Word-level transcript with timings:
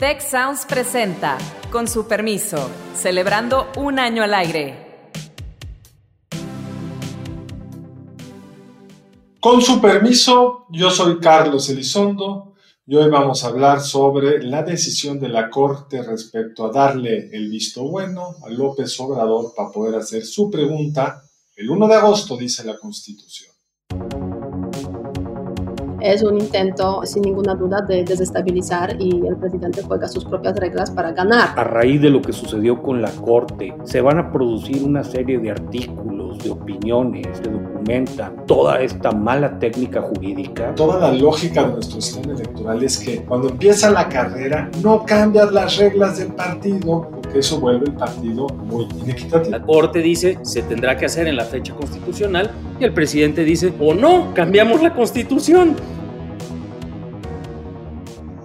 Tech 0.00 0.22
Sounds 0.22 0.64
presenta, 0.64 1.36
con 1.70 1.86
su 1.86 2.06
permiso, 2.06 2.70
celebrando 2.96 3.70
un 3.76 3.98
año 3.98 4.22
al 4.22 4.32
aire. 4.32 5.04
Con 9.38 9.60
su 9.60 9.78
permiso, 9.78 10.64
yo 10.70 10.90
soy 10.90 11.18
Carlos 11.18 11.68
Elizondo 11.68 12.54
y 12.86 12.96
hoy 12.96 13.10
vamos 13.10 13.44
a 13.44 13.48
hablar 13.48 13.82
sobre 13.82 14.42
la 14.42 14.62
decisión 14.62 15.20
de 15.20 15.28
la 15.28 15.50
Corte 15.50 16.02
respecto 16.02 16.64
a 16.64 16.72
darle 16.72 17.28
el 17.34 17.50
visto 17.50 17.82
bueno 17.82 18.36
a 18.42 18.48
López 18.48 18.98
Obrador 19.00 19.52
para 19.54 19.70
poder 19.70 19.96
hacer 19.96 20.24
su 20.24 20.50
pregunta 20.50 21.24
el 21.54 21.68
1 21.68 21.88
de 21.88 21.94
agosto, 21.94 22.38
dice 22.38 22.64
la 22.64 22.78
Constitución 22.78 23.49
es 26.00 26.22
un 26.22 26.38
intento 26.40 27.02
sin 27.04 27.22
ninguna 27.22 27.54
duda 27.54 27.80
de 27.82 28.04
desestabilizar 28.04 28.96
y 28.98 29.26
el 29.26 29.36
presidente 29.36 29.82
juega 29.82 30.08
sus 30.08 30.24
propias 30.24 30.56
reglas 30.56 30.90
para 30.90 31.12
ganar. 31.12 31.50
A 31.56 31.64
raíz 31.64 32.00
de 32.00 32.10
lo 32.10 32.22
que 32.22 32.32
sucedió 32.32 32.82
con 32.82 33.02
la 33.02 33.10
Corte, 33.10 33.74
se 33.84 34.00
van 34.00 34.18
a 34.18 34.32
producir 34.32 34.82
una 34.82 35.04
serie 35.04 35.38
de 35.38 35.50
artículos, 35.50 36.38
de 36.38 36.50
opiniones, 36.50 37.40
que 37.40 37.50
documentan 37.50 38.46
toda 38.46 38.80
esta 38.80 39.12
mala 39.12 39.58
técnica 39.58 40.02
jurídica. 40.02 40.74
Toda 40.74 40.98
la 40.98 41.12
lógica 41.12 41.64
de 41.64 41.74
nuestro 41.74 42.00
sistema 42.00 42.34
electoral 42.34 42.82
es 42.82 42.98
que 42.98 43.22
cuando 43.24 43.48
empieza 43.48 43.90
la 43.90 44.08
carrera 44.08 44.70
no 44.82 45.04
cambias 45.04 45.52
las 45.52 45.76
reglas 45.76 46.18
del 46.18 46.32
partido 46.32 47.19
porque 47.30 47.46
eso 47.46 47.60
vuelve 47.60 47.86
el 47.86 47.92
partido 47.94 48.48
muy 48.48 48.86
inequitativo. 49.02 49.56
La 49.56 49.62
Corte 49.62 50.00
dice 50.00 50.40
se 50.42 50.62
tendrá 50.62 50.96
que 50.96 51.06
hacer 51.06 51.28
en 51.28 51.36
la 51.36 51.44
fecha 51.44 51.72
constitucional 51.76 52.50
y 52.80 52.84
el 52.84 52.92
presidente 52.92 53.44
dice 53.44 53.72
o 53.78 53.94
no, 53.94 54.34
cambiamos 54.34 54.82
la 54.82 54.92
constitución. 54.92 55.76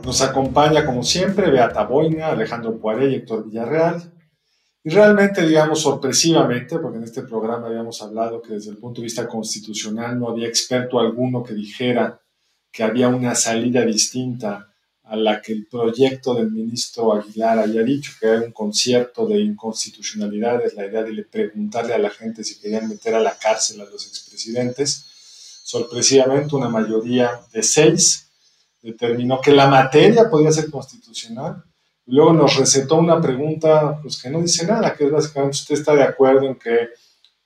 Nos 0.04 0.22
acompaña, 0.22 0.86
como 0.86 1.02
siempre, 1.02 1.50
Beata 1.50 1.84
Boina, 1.84 2.28
Alejandro 2.28 2.78
Poiré 2.78 3.10
y 3.10 3.16
Héctor 3.16 3.46
Villarreal. 3.46 4.04
Y 4.84 4.92
realmente, 4.92 5.48
digamos, 5.48 5.82
sorpresivamente, 5.82 6.78
porque 6.78 7.00
en 7.00 7.06
este 7.06 7.24
programa 7.24 7.66
habíamos 7.66 8.04
hablado 8.04 8.40
que 8.40 8.54
desde 8.54 8.70
el 8.70 8.78
punto 8.78 9.02
de 9.02 9.06
vista 9.06 9.28
constitucional 9.28 10.20
no 10.20 10.30
había 10.30 10.48
experto 10.48 11.00
alguno 11.00 11.42
que 11.42 11.56
dijera 11.56 12.22
que 12.72 12.84
había 12.84 13.08
una 13.08 13.34
salida 13.34 13.84
distinta 13.84 14.75
a 15.08 15.16
la 15.16 15.42
que 15.42 15.54
el 15.54 15.68
proyecto 15.68 16.34
del 16.34 16.52
ministro 16.52 17.14
Aguilar 17.14 17.60
haya 17.60 17.84
dicho, 17.84 18.14
que 18.20 18.28
era 18.28 18.42
un 18.42 18.52
concierto 18.52 19.28
de 19.28 19.40
inconstitucionalidades, 19.40 20.74
la 20.74 20.88
idea 20.88 21.04
de 21.04 21.24
preguntarle 21.24 21.94
a 21.94 22.00
la 22.00 22.10
gente 22.10 22.44
si 22.44 22.60
querían 22.60 22.90
meter 22.90 23.14
a 23.14 23.20
la 23.20 23.38
cárcel 23.38 23.82
a 23.82 23.86
los 23.86 24.08
expresidentes. 24.08 25.06
Sorpresivamente, 25.64 26.56
una 26.56 26.70
mayoría 26.70 27.40
de 27.54 27.62
seis 27.62 28.32
determinó 28.82 29.42
que 29.42 29.52
la 29.52 29.68
materia 29.68 30.30
podía 30.30 30.52
ser 30.52 30.72
constitucional. 30.72 31.64
Luego 32.08 32.34
nos 32.34 32.56
recetó 32.56 32.96
una 32.96 33.22
pregunta 33.22 34.00
pues, 34.02 34.22
que 34.22 34.30
no 34.30 34.42
dice 34.42 34.66
nada, 34.66 34.96
que 34.96 35.06
es 35.06 35.12
básicamente 35.12 35.58
usted 35.58 35.76
está 35.76 35.96
de 35.96 36.04
acuerdo 36.04 36.48
en 36.48 36.56
que 36.56 36.90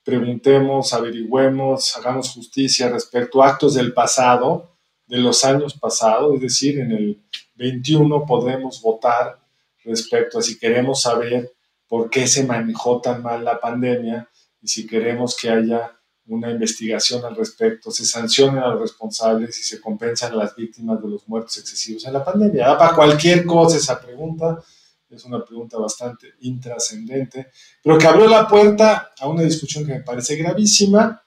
preguntemos, 0.02 0.92
averigüemos, 0.92 1.96
hagamos 1.96 2.30
justicia 2.30 2.88
respecto 2.88 3.42
a 3.42 3.48
actos 3.48 3.74
del 3.74 3.92
pasado, 3.92 4.76
de 5.06 5.18
los 5.18 5.44
años 5.44 5.74
pasados, 5.74 6.36
es 6.36 6.40
decir, 6.40 6.78
en 6.78 6.92
el 6.92 7.22
21 7.60 8.24
podemos 8.24 8.80
votar 8.80 9.38
respecto 9.84 10.38
a 10.38 10.42
si 10.42 10.58
queremos 10.58 11.02
saber 11.02 11.52
por 11.86 12.08
qué 12.08 12.26
se 12.26 12.44
manejó 12.44 13.02
tan 13.02 13.22
mal 13.22 13.44
la 13.44 13.60
pandemia 13.60 14.26
y 14.62 14.68
si 14.68 14.86
queremos 14.86 15.36
que 15.36 15.50
haya 15.50 15.94
una 16.26 16.50
investigación 16.50 17.22
al 17.24 17.36
respecto, 17.36 17.90
se 17.90 18.06
sancionen 18.06 18.62
a 18.62 18.68
los 18.68 18.80
responsables 18.80 19.58
y 19.58 19.62
se 19.62 19.78
compensan 19.78 20.32
a 20.32 20.36
las 20.36 20.56
víctimas 20.56 21.02
de 21.02 21.08
los 21.08 21.28
muertos 21.28 21.58
excesivos 21.58 22.06
en 22.06 22.14
la 22.14 22.24
pandemia. 22.24 22.66
Da 22.66 22.78
para 22.78 22.94
cualquier 22.94 23.44
cosa 23.44 23.76
esa 23.76 24.00
pregunta, 24.00 24.62
es 25.10 25.24
una 25.24 25.44
pregunta 25.44 25.76
bastante 25.76 26.28
intrascendente, 26.40 27.48
pero 27.82 27.98
que 27.98 28.06
abrió 28.06 28.26
la 28.26 28.48
puerta 28.48 29.10
a 29.18 29.28
una 29.28 29.42
discusión 29.42 29.84
que 29.84 29.94
me 29.94 30.02
parece 30.02 30.36
gravísima. 30.36 31.22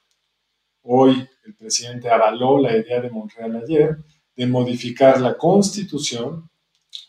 Hoy 0.84 1.28
el 1.46 1.53
presidente 1.56 2.09
avaló 2.09 2.57
la 2.57 2.75
idea 2.75 3.02
de 3.02 3.12
Montreal 3.12 3.56
ayer 3.57 3.97
de 4.35 4.47
modificar 4.47 5.21
la 5.21 5.38
constitución 5.38 6.49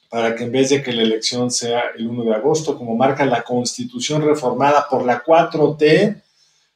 para 0.08 0.34
que 0.34 0.44
en 0.44 0.52
vez 0.52 0.70
de 0.70 0.82
que 0.82 0.92
la 0.92 1.02
elección 1.02 1.50
sea 1.50 1.90
el 1.96 2.06
1 2.06 2.24
de 2.24 2.34
agosto, 2.34 2.78
como 2.78 2.94
marca 2.94 3.24
la 3.26 3.42
constitución 3.42 4.22
reformada 4.22 4.86
por 4.88 5.04
la 5.04 5.24
4T, 5.24 6.22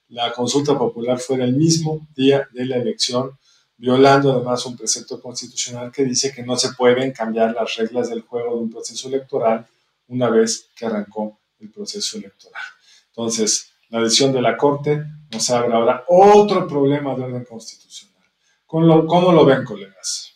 la 0.08 0.32
consulta 0.32 0.76
popular 0.76 1.18
fuera 1.18 1.44
el 1.44 1.54
mismo 1.54 2.08
día 2.16 2.48
de 2.52 2.64
la 2.64 2.76
elección, 2.76 3.38
violando 3.76 4.32
además 4.32 4.64
un 4.66 4.76
precepto 4.76 5.20
constitucional 5.20 5.92
que 5.92 6.04
dice 6.04 6.32
que 6.32 6.42
no 6.42 6.56
se 6.56 6.72
pueden 6.72 7.12
cambiar 7.12 7.54
las 7.54 7.76
reglas 7.76 8.08
del 8.08 8.22
juego 8.22 8.56
de 8.56 8.62
un 8.62 8.70
proceso 8.70 9.06
electoral 9.08 9.66
una 10.08 10.30
vez 10.30 10.70
que 10.74 10.86
arrancó 10.86 11.38
el 11.60 11.70
proceso 11.70 12.16
electoral. 12.16 12.62
Entonces, 13.10 13.70
la 13.90 14.00
decisión 14.00 14.32
de 14.32 14.42
la 14.42 14.56
Corte 14.56 15.04
nos 15.30 15.50
abre 15.50 15.74
ahora 15.74 16.04
otro 16.08 16.66
problema 16.66 17.14
de 17.14 17.22
orden 17.22 17.44
constitucional. 17.44 18.24
¿Cómo 18.66 19.32
lo, 19.32 19.44
ven, 19.44 19.64
colegas? 19.64 20.34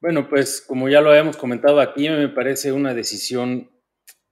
Bueno, 0.00 0.28
pues 0.28 0.60
como 0.60 0.88
ya 0.88 1.00
lo 1.00 1.10
habíamos 1.10 1.36
comentado 1.36 1.80
aquí, 1.80 2.08
me 2.08 2.28
parece 2.28 2.70
una 2.70 2.94
decisión 2.94 3.70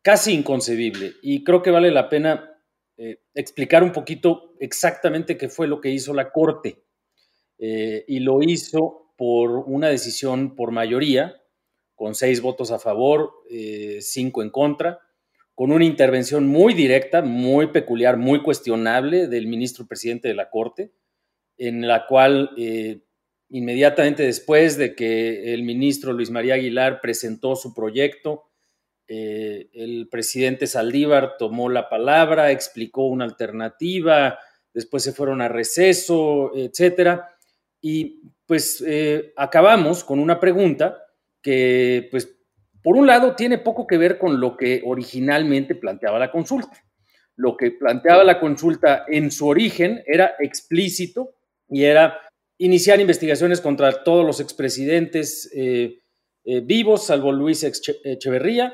casi 0.01 0.33
inconcebible 0.33 1.15
y 1.23 1.43
creo 1.43 1.63
que 1.63 1.73
vale 1.73 1.91
la 1.91 2.09
pena 2.09 2.57
eh, 2.97 3.19
explicar 3.35 3.83
un 3.83 3.91
poquito 3.91 4.55
exactamente 4.61 5.37
qué 5.37 5.49
fue 5.49 5.67
lo 5.67 5.81
que 5.81 5.91
hizo 5.91 6.15
la 6.15 6.31
Corte. 6.31 6.85
Eh, 7.59 8.05
y 8.07 8.21
lo 8.21 8.43
hizo 8.43 9.13
por 9.17 9.65
una 9.67 9.89
decisión 9.89 10.55
por 10.55 10.71
mayoría, 10.71 11.43
con 11.97 12.15
seis 12.15 12.41
votos 12.41 12.71
a 12.71 12.79
favor, 12.79 13.33
eh, 13.51 13.99
cinco 14.01 14.43
en 14.43 14.51
contra, 14.51 15.01
con 15.55 15.73
una 15.73 15.85
intervención 15.85 16.47
muy 16.47 16.75
directa, 16.75 17.23
muy 17.23 17.69
peculiar, 17.69 18.19
muy 18.19 18.41
cuestionable 18.43 19.27
del 19.27 19.49
ministro 19.49 19.87
presidente 19.87 20.29
de 20.29 20.35
la 20.35 20.49
Corte, 20.49 20.93
en 21.57 21.89
la 21.89 22.07
cual 22.07 22.51
inmediatamente 23.57 24.23
después 24.23 24.77
de 24.77 24.95
que 24.95 25.55
el 25.55 25.63
ministro 25.63 26.13
Luis 26.13 26.31
María 26.31 26.55
Aguilar 26.55 27.01
presentó 27.01 27.57
su 27.57 27.73
proyecto, 27.73 28.51
eh, 29.09 29.71
el 29.73 30.09
presidente 30.11 30.67
Saldívar 30.67 31.37
tomó 31.39 31.71
la 31.71 31.89
palabra, 31.89 32.51
explicó 32.51 33.07
una 33.07 33.25
alternativa, 33.25 34.39
después 34.75 35.03
se 35.05 35.13
fueron 35.13 35.41
a 35.41 35.49
receso, 35.49 36.53
etcétera. 36.55 37.29
Y 37.81 38.21
pues 38.47 38.85
eh, 38.87 39.33
acabamos 39.37 40.05
con 40.05 40.19
una 40.19 40.39
pregunta 40.39 41.03
que, 41.41 42.09
pues, 42.11 42.29
por 42.83 42.97
un 42.97 43.07
lado, 43.07 43.35
tiene 43.37 43.59
poco 43.59 43.87
que 43.87 43.97
ver 43.97 44.19
con 44.19 44.39
lo 44.39 44.57
que 44.57 44.83
originalmente 44.85 45.75
planteaba 45.75 46.19
la 46.19 46.31
consulta. 46.31 46.85
Lo 47.37 47.57
que 47.57 47.71
planteaba 47.71 48.23
la 48.23 48.39
consulta 48.39 49.05
en 49.09 49.31
su 49.31 49.49
origen 49.49 50.03
era 50.07 50.35
explícito 50.41 51.35
y 51.69 51.85
era 51.85 52.21
iniciar 52.59 53.01
investigaciones 53.01 53.61
contra 53.61 54.05
todos 54.05 54.25
los 54.25 54.41
expresidentes 54.41 55.51
eh, 55.55 56.01
vivos, 56.63 57.07
salvo 57.07 57.33
Luis 57.33 57.65
Echeverría, 57.65 58.73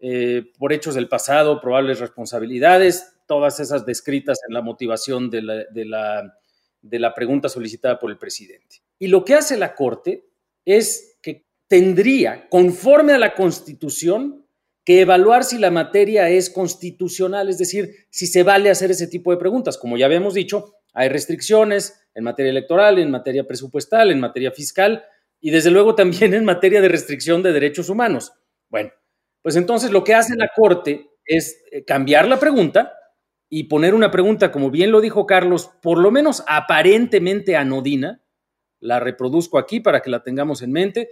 eh, 0.00 0.44
por 0.58 0.72
hechos 0.72 0.94
del 0.94 1.08
pasado, 1.08 1.60
probables 1.60 2.00
responsabilidades, 2.00 3.12
todas 3.26 3.60
esas 3.60 3.84
descritas 3.84 4.38
en 4.48 4.54
la 4.54 4.62
motivación 4.62 5.30
de 5.30 5.42
la, 5.42 6.34
de 6.80 6.98
la 6.98 7.14
pregunta 7.14 7.48
solicitada 7.48 7.98
por 7.98 8.10
el 8.10 8.18
presidente. 8.18 8.76
Y 8.98 9.08
lo 9.08 9.24
que 9.24 9.34
hace 9.34 9.56
la 9.56 9.74
Corte 9.74 10.24
es 10.64 11.18
que 11.22 11.44
tendría, 11.68 12.48
conforme 12.48 13.12
a 13.12 13.18
la 13.18 13.34
Constitución, 13.34 14.46
que 14.84 15.02
evaluar 15.02 15.44
si 15.44 15.58
la 15.58 15.70
materia 15.70 16.30
es 16.30 16.48
constitucional, 16.48 17.48
es 17.48 17.58
decir, 17.58 18.06
si 18.08 18.26
se 18.26 18.42
vale 18.42 18.70
hacer 18.70 18.90
ese 18.90 19.06
tipo 19.06 19.30
de 19.30 19.36
preguntas. 19.36 19.76
Como 19.76 19.98
ya 19.98 20.06
habíamos 20.06 20.34
dicho, 20.34 20.76
hay 20.94 21.08
restricciones 21.08 21.99
en 22.14 22.24
materia 22.24 22.50
electoral, 22.50 22.98
en 22.98 23.10
materia 23.10 23.46
presupuestal, 23.46 24.10
en 24.10 24.20
materia 24.20 24.50
fiscal 24.50 25.04
y 25.40 25.50
desde 25.50 25.70
luego 25.70 25.94
también 25.94 26.34
en 26.34 26.44
materia 26.44 26.80
de 26.80 26.88
restricción 26.88 27.42
de 27.42 27.52
derechos 27.52 27.88
humanos. 27.88 28.32
Bueno, 28.68 28.90
pues 29.42 29.56
entonces 29.56 29.90
lo 29.90 30.04
que 30.04 30.14
hace 30.14 30.36
la 30.36 30.50
Corte 30.54 31.10
es 31.24 31.62
eh, 31.70 31.84
cambiar 31.84 32.28
la 32.28 32.38
pregunta 32.38 32.92
y 33.48 33.64
poner 33.64 33.94
una 33.94 34.10
pregunta, 34.10 34.52
como 34.52 34.70
bien 34.70 34.92
lo 34.92 35.00
dijo 35.00 35.26
Carlos, 35.26 35.70
por 35.82 35.98
lo 35.98 36.10
menos 36.10 36.44
aparentemente 36.46 37.56
anodina, 37.56 38.22
la 38.78 39.00
reproduzco 39.00 39.58
aquí 39.58 39.80
para 39.80 40.00
que 40.00 40.10
la 40.10 40.22
tengamos 40.22 40.62
en 40.62 40.72
mente, 40.72 41.10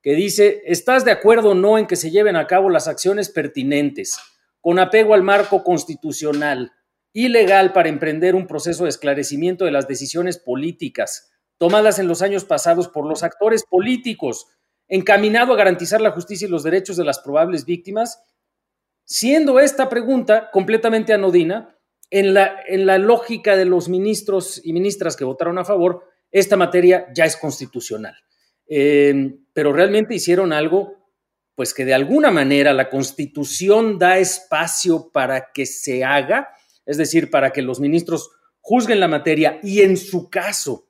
que 0.00 0.14
dice, 0.14 0.62
¿estás 0.66 1.04
de 1.04 1.10
acuerdo 1.10 1.50
o 1.50 1.54
no 1.54 1.78
en 1.78 1.86
que 1.86 1.96
se 1.96 2.10
lleven 2.10 2.36
a 2.36 2.46
cabo 2.46 2.70
las 2.70 2.88
acciones 2.88 3.28
pertinentes 3.28 4.18
con 4.60 4.78
apego 4.78 5.14
al 5.14 5.22
marco 5.22 5.64
constitucional 5.64 6.72
y 7.12 7.28
legal 7.28 7.72
para 7.72 7.88
emprender 7.88 8.34
un 8.34 8.46
proceso 8.46 8.84
de 8.84 8.90
esclarecimiento 8.90 9.64
de 9.64 9.72
las 9.72 9.88
decisiones 9.88 10.38
políticas 10.38 11.32
tomadas 11.58 11.98
en 11.98 12.08
los 12.08 12.22
años 12.22 12.44
pasados 12.44 12.88
por 12.88 13.06
los 13.06 13.22
actores 13.22 13.64
políticos 13.68 14.46
encaminado 14.88 15.52
a 15.52 15.56
garantizar 15.56 16.00
la 16.00 16.10
justicia 16.10 16.48
y 16.48 16.50
los 16.50 16.62
derechos 16.62 16.96
de 16.96 17.04
las 17.04 17.20
probables 17.20 17.64
víctimas, 17.64 18.22
siendo 19.04 19.60
esta 19.60 19.88
pregunta 19.88 20.50
completamente 20.52 21.12
anodina, 21.12 21.76
en 22.10 22.34
la, 22.34 22.60
en 22.66 22.86
la 22.86 22.98
lógica 22.98 23.56
de 23.56 23.64
los 23.64 23.88
ministros 23.88 24.60
y 24.64 24.72
ministras 24.72 25.14
que 25.14 25.24
votaron 25.24 25.58
a 25.58 25.64
favor, 25.64 26.04
esta 26.32 26.56
materia 26.56 27.06
ya 27.14 27.24
es 27.24 27.36
constitucional. 27.36 28.16
Eh, 28.68 29.36
pero 29.52 29.72
realmente 29.72 30.14
hicieron 30.14 30.52
algo 30.52 30.96
pues 31.54 31.74
que 31.74 31.84
de 31.84 31.92
alguna 31.92 32.30
manera 32.30 32.72
la 32.72 32.88
Constitución 32.88 33.98
da 33.98 34.16
espacio 34.18 35.10
para 35.12 35.52
que 35.52 35.66
se 35.66 36.02
haga, 36.04 36.48
es 36.90 36.96
decir, 36.96 37.30
para 37.30 37.52
que 37.52 37.62
los 37.62 37.80
ministros 37.80 38.30
juzguen 38.60 39.00
la 39.00 39.08
materia 39.08 39.60
y 39.62 39.80
en 39.80 39.96
su 39.96 40.28
caso 40.28 40.88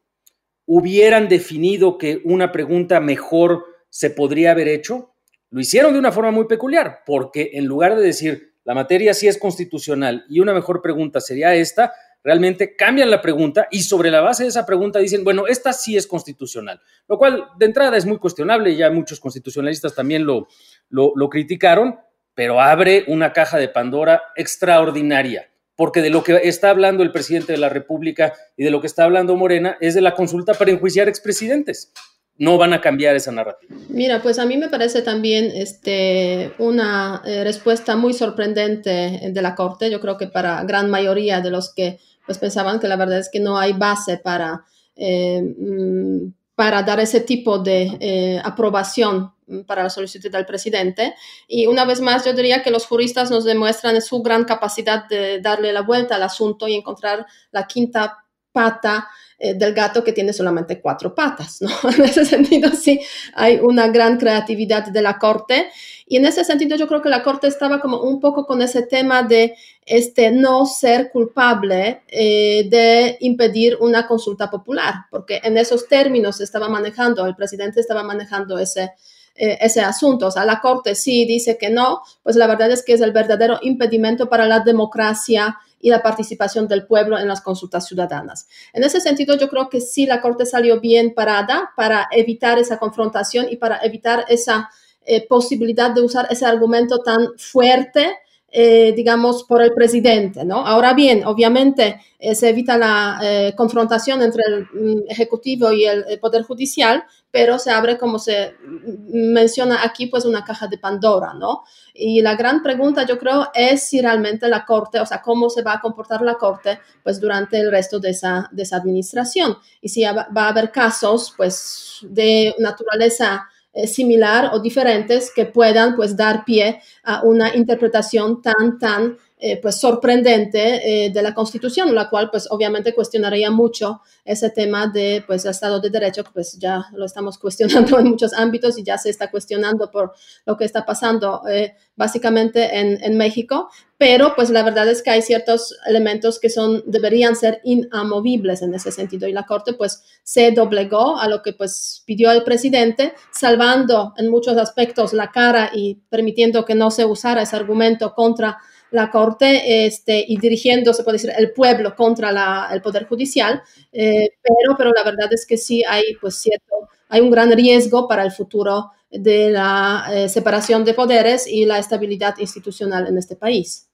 hubieran 0.65 1.29
definido 1.29 1.99
que 1.99 2.21
una 2.25 2.53
pregunta 2.53 3.01
mejor 3.01 3.65
se 3.89 4.11
podría 4.11 4.53
haber 4.53 4.69
hecho, 4.69 5.15
lo 5.51 5.61
hicieron 5.61 5.93
de 5.93 5.99
una 5.99 6.13
forma 6.13 6.31
muy 6.31 6.47
peculiar, 6.47 7.01
porque 7.05 7.51
en 7.55 7.67
lugar 7.67 7.97
de 7.97 8.03
decir 8.03 8.55
la 8.65 8.75
materia 8.75 9.13
sí 9.15 9.29
es 9.29 9.37
constitucional 9.37 10.25
y 10.29 10.41
una 10.41 10.55
mejor 10.55 10.81
pregunta 10.81 11.21
sería 11.21 11.55
esta, 11.55 11.93
realmente 12.23 12.77
cambian 12.77 13.11
la 13.11 13.21
pregunta 13.21 13.69
y 13.71 13.83
sobre 13.83 14.11
la 14.11 14.21
base 14.21 14.45
de 14.45 14.51
esa 14.51 14.65
pregunta 14.65 14.99
dicen, 14.99 15.25
bueno, 15.25 15.47
esta 15.47 15.73
sí 15.73 15.97
es 15.97 16.07
constitucional, 16.07 16.81
lo 17.09 17.19
cual 17.19 17.49
de 17.59 17.67
entrada 17.67 17.97
es 17.97 18.07
muy 18.07 18.19
cuestionable, 18.19 18.75
ya 18.77 18.91
muchos 18.91 19.21
constitucionalistas 19.21 19.95
también 19.95 20.25
lo, 20.25 20.49
lo, 20.89 21.29
criticaron, 21.29 21.99
pero 22.35 22.61
abre 22.61 23.05
una 23.09 23.33
caja 23.33 23.59
de 23.59 23.69
Pandora 23.69 24.23
extraordinaria, 24.37 25.51
porque 25.81 26.03
de 26.03 26.11
lo 26.11 26.23
que 26.23 26.39
está 26.45 26.69
hablando 26.69 27.03
el 27.03 27.11
presidente 27.11 27.53
de 27.53 27.59
la 27.59 27.71
República 27.71 28.35
y 28.55 28.65
de 28.65 28.71
lo 28.71 28.83
que 28.83 28.87
está 28.87 29.05
hablando 29.05 29.35
Morena 29.35 29.79
es 29.81 29.95
de 29.95 30.03
la 30.03 30.15
consulta 30.15 30.53
para 30.53 30.71
enjuiciar 30.71 31.09
expresidentes 31.09 31.91
no 32.37 32.59
van 32.59 32.75
a 32.75 32.83
cambiar 32.83 33.17
esa 33.17 33.33
narrativa. 33.33 33.75
Mira, 33.89 34.21
pues 34.21 34.39
a 34.39 34.45
mí 34.45 34.59
me 34.59 34.69
parece 34.69 35.01
también 35.01 35.51
este, 35.55 36.53
una 36.59 37.23
eh, 37.25 37.45
respuesta 37.45 37.97
muy 37.97 38.13
sorprendente 38.13 39.31
de 39.33 39.43
la 39.43 39.55
Corte. 39.55 39.91
Yo 39.91 40.01
creo 40.01 40.19
que 40.19 40.27
para 40.27 40.63
gran 40.65 40.91
mayoría 40.91 41.41
de 41.41 41.51
los 41.51 41.73
que 41.73 41.99
pues 42.27 42.37
pensaban 42.37 42.79
que 42.79 42.89
la 42.89 42.97
verdad 42.97 43.19
es 43.19 43.31
que 43.31 43.41
no 43.41 43.59
hay 43.59 43.73
base 43.73 44.19
para, 44.19 44.65
eh, 44.97 45.41
mm, 45.43 46.33
para 46.55 46.83
dar 46.83 47.01
ese 47.01 47.21
tipo 47.21 47.59
de 47.59 47.97
eh, 48.01 48.41
aprobación 48.45 49.33
para 49.67 49.83
la 49.83 49.91
solicitud 49.91 50.31
del 50.31 50.47
presidente. 50.47 51.15
Y 51.49 51.67
una 51.67 51.85
vez 51.85 52.01
más, 52.01 52.25
yo 52.25 52.33
diría 52.33 52.63
que 52.63 52.71
los 52.71 52.87
juristas 52.87 53.31
nos 53.31 53.45
demuestran 53.45 54.01
su 54.01 54.23
gran 54.23 54.45
capacidad 54.45 55.09
de 55.09 55.41
darle 55.41 55.73
la 55.73 55.83
vuelta 55.83 56.17
al 56.17 56.23
asunto 56.23 56.69
y 56.69 56.75
encontrar 56.75 57.27
la 57.51 57.67
quinta 57.67 58.25
pata 58.53 59.09
eh, 59.43 59.55
del 59.55 59.73
gato 59.73 60.05
que 60.05 60.13
tiene 60.13 60.35
solamente 60.35 60.83
cuatro 60.83 61.15
patas, 61.15 61.63
¿no? 61.63 61.71
En 61.97 62.05
ese 62.05 62.27
sentido, 62.27 62.73
sí, 62.73 63.01
hay 63.33 63.57
una 63.57 63.89
gran 63.89 64.19
creatividad 64.19 64.89
de 64.89 65.01
la 65.01 65.19
Corte. 65.19 65.71
Y 66.07 66.19
en 66.19 66.27
ese 66.27 66.45
sentido, 66.45 66.77
yo 66.77 66.87
creo 66.87 67.01
que 67.01 67.09
la 67.09 67.23
Corte 67.23 67.47
estaba 67.47 67.81
como 67.81 68.03
un 68.03 68.21
poco 68.21 68.45
con 68.45 68.61
ese 68.61 68.83
tema 68.83 69.23
de 69.23 69.55
este, 69.87 70.31
no 70.31 70.67
ser 70.67 71.11
culpable 71.11 72.03
eh, 72.09 72.69
de 72.69 73.17
impedir 73.21 73.79
una 73.81 74.07
consulta 74.07 74.51
popular, 74.51 75.07
porque 75.11 75.41
en 75.43 75.57
esos 75.57 75.89
términos 75.89 76.43
estaba 76.43 76.69
manejando, 76.69 77.25
el 77.25 77.35
presidente 77.35 77.81
estaba 77.81 78.03
manejando 78.03 78.59
ese, 78.59 78.93
eh, 79.35 79.57
ese 79.59 79.81
asunto. 79.81 80.27
O 80.27 80.31
sea, 80.31 80.45
la 80.45 80.61
Corte 80.61 80.95
sí 80.95 81.25
dice 81.25 81.57
que 81.57 81.71
no, 81.71 82.03
pues 82.23 82.37
la 82.37 82.47
verdad 82.47 82.71
es 82.73 82.85
que 82.85 82.93
es 82.93 83.01
el 83.01 83.13
verdadero 83.13 83.59
impedimento 83.63 84.29
para 84.29 84.47
la 84.47 84.61
democracia 84.61 85.57
y 85.81 85.91
la 85.91 86.03
participación 86.03 86.69
del 86.69 86.87
pueblo 86.87 87.19
en 87.19 87.27
las 87.27 87.41
consultas 87.41 87.87
ciudadanas. 87.87 88.47
En 88.73 88.85
ese 88.85 89.01
sentido, 89.01 89.37
yo 89.37 89.49
creo 89.49 89.69
que 89.69 89.81
sí 89.81 90.07
la 90.07 90.21
Corte 90.21 90.47
salió 90.47 90.81
bien 90.81 91.15
parada 91.15 91.73
para 91.77 92.09
evitar 92.13 92.59
esa 92.59 92.79
confrontación 92.79 93.47
y 93.51 93.57
para 93.57 93.79
evitar 93.83 94.25
esa 94.29 94.71
eh, 95.07 95.27
posibilidad 95.27 95.91
de 95.91 96.03
usar 96.03 96.27
ese 96.31 96.45
argumento 96.45 96.99
tan 96.99 97.29
fuerte 97.37 98.17
eh, 98.53 98.93
digamos, 98.97 99.45
por 99.45 99.63
el 99.63 99.73
presidente, 99.73 100.45
¿no? 100.45 100.67
Ahora 100.67 100.93
bien, 100.93 101.25
obviamente 101.25 102.01
eh, 102.19 102.35
se 102.35 102.49
evita 102.49 102.77
la 102.77 103.21
eh, 103.23 103.55
confrontación 103.57 104.23
entre 104.23 104.43
el 104.45 104.65
mm, 104.65 105.03
Ejecutivo 105.09 105.71
y 105.71 105.85
el, 105.85 106.19
Poder 106.19 106.43
Judicial, 106.43 107.05
pero 107.31 107.61
se 107.61 107.71
abre, 107.71 107.97
como 107.97 108.19
se 108.19 108.57
mm, 108.61 109.33
menciona 109.33 109.85
aquí, 109.85 110.09
pues 110.09 110.25
una 110.25 110.45
caja 110.45 110.67
de 110.67 110.79
Pandora, 110.79 111.33
¿no? 111.33 111.63
Y 112.03 112.23
la 112.23 112.35
gran 112.35 112.63
pregunta, 112.63 113.05
yo 113.05 113.19
creo, 113.19 113.51
es 113.55 113.89
si 113.89 114.01
realmente 114.01 114.49
la 114.49 114.65
Corte, 114.65 114.99
o 115.01 115.07
sea, 115.07 115.21
cómo 115.21 115.51
se 115.51 115.63
va 115.63 115.75
a 115.75 115.81
comportar 115.81 116.23
la 116.23 116.35
Corte, 116.35 116.81
pues 117.03 117.21
durante 117.21 117.59
el 117.61 117.71
resto 117.71 118.01
de 118.01 118.11
esa, 118.11 118.49
de 118.51 118.63
esa 118.63 118.77
administración. 118.77 119.57
Y 119.81 119.91
si 119.91 120.03
va 120.05 120.27
a 120.35 120.49
haber 120.49 120.71
casos, 120.71 121.35
pues, 121.37 121.99
de 122.03 122.55
naturaleza 122.59 123.47
eh, 123.73 123.87
similar 123.87 124.51
o 124.53 124.59
diferentes 124.59 125.31
que 125.33 125.47
puedan 125.47 125.95
pues 125.95 126.17
dar 126.17 126.45
pie 126.45 126.83
a 127.05 127.23
una 127.23 127.55
interpretación 127.55 128.43
tan, 128.43 128.81
tan 128.81 129.17
eh, 129.43 129.59
pues 129.61 129.81
sorprendente 129.81 131.07
eh, 131.07 131.11
de 131.11 131.23
la 131.23 131.33
Constitución, 131.33 131.95
la 131.95 132.11
cual 132.11 132.29
pues 132.31 132.47
obviamente 132.51 132.93
cuestionaría 132.93 133.51
mucho 133.51 134.03
ese 134.23 134.51
tema 134.51 134.87
de 134.87 135.25
pues 135.27 135.47
Estado 135.47 135.81
de 135.81 135.89
Derecho, 135.89 136.25
que 136.25 136.31
pues 136.31 136.59
ya 136.59 136.85
lo 136.93 137.07
estamos 137.07 137.39
cuestionando 137.41 137.99
en 137.99 138.09
muchos 138.09 138.35
ámbitos 138.35 138.77
y 138.77 138.83
ya 138.83 138.99
se 138.99 139.09
está 139.09 139.31
cuestionando 139.31 139.91
por 139.91 140.13
lo 140.45 140.59
que 140.59 140.67
está 140.67 140.85
pasando 140.85 141.41
eh, 141.49 141.75
básicamente 141.97 142.81
en, 142.81 143.03
en, 143.03 143.17
México, 143.17 143.71
pero 143.97 144.35
pues 144.35 144.51
la 144.51 144.63
verdad 144.63 144.87
es 144.89 145.03
que 145.03 145.09
hay 145.09 145.23
ciertos 145.23 145.75
elementos 145.87 146.39
que 146.39 146.51
son, 146.51 146.83
deberían 146.87 147.35
ser 147.35 147.63
inamovibles 147.65 148.61
en 148.61 148.75
ese 148.75 148.93
sentido. 148.93 149.27
Y 149.27 149.33
la 149.33 149.47
Corte 149.47 149.73
pues 149.73 150.03
se 150.23 150.51
doblegó 150.51 151.19
a 151.19 151.29
lo 151.29 151.41
que 151.41 151.55
pues 151.55 152.03
pidió 152.05 152.31
el 152.31 152.43
presidente, 152.43 153.15
salvando 153.33 154.13
en 154.19 154.29
muchos 154.29 154.59
aspectos 154.59 155.15
la 155.15 155.31
cara 155.31 155.71
y 155.75 155.95
permitiendo 156.11 156.67
que 156.67 156.75
no 156.75 156.91
se 156.91 157.07
usara 157.07 157.41
ese 157.41 157.57
argumento 157.57 158.15
contra 158.15 158.59
la 158.91 159.11
Corte 159.11 159.87
este, 159.87 160.25
y 160.27 160.39
dirigiendo, 160.39 160.93
se 160.93 161.05
puede 161.05 161.17
decir, 161.17 161.33
el 161.37 161.53
pueblo 161.53 161.95
contra 161.95 162.69
el 162.73 162.83
Poder 162.83 163.07
Judicial, 163.07 163.63
eh, 163.93 164.31
pero, 164.43 164.77
pero 164.77 164.91
la 164.93 165.05
verdad 165.05 165.33
es 165.33 165.47
que 165.47 165.57
sí 165.57 165.83
hay, 165.89 166.15
pues, 166.21 166.37
cierto, 166.37 166.89
hay 167.09 167.21
un 167.21 167.31
gran 167.31 167.51
riesgo 167.53 168.09
para 168.09 168.23
el 168.23 168.33
futuro 168.33 168.91
de 169.11 169.51
la 169.51 170.07
eh, 170.13 170.29
separación 170.29 170.85
de 170.85 170.95
poderes 170.95 171.47
y 171.47 171.65
la 171.65 171.79
estabilidad 171.79 172.39
institucional 172.39 173.09
en 173.09 173.19
este 173.19 173.37
país. 173.37 173.91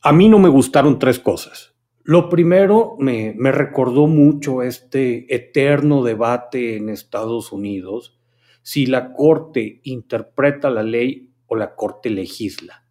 A 0.00 0.12
mí 0.12 0.28
no 0.28 0.38
me 0.38 0.48
gustaron 0.48 0.98
tres 0.98 1.18
cosas. 1.18 1.72
Lo 2.02 2.28
primero, 2.28 2.96
me, 2.98 3.34
me 3.36 3.50
recordó 3.50 4.06
mucho 4.06 4.62
este 4.62 5.34
eterno 5.34 6.02
debate 6.02 6.76
en 6.76 6.90
Estados 6.90 7.52
Unidos 7.52 8.18
si 8.62 8.86
la 8.86 9.12
Corte 9.12 9.80
interpreta 9.84 10.70
la 10.70 10.82
ley 10.82 11.30
o 11.46 11.56
la 11.56 11.74
Corte 11.74 12.10
legisla. 12.10 12.83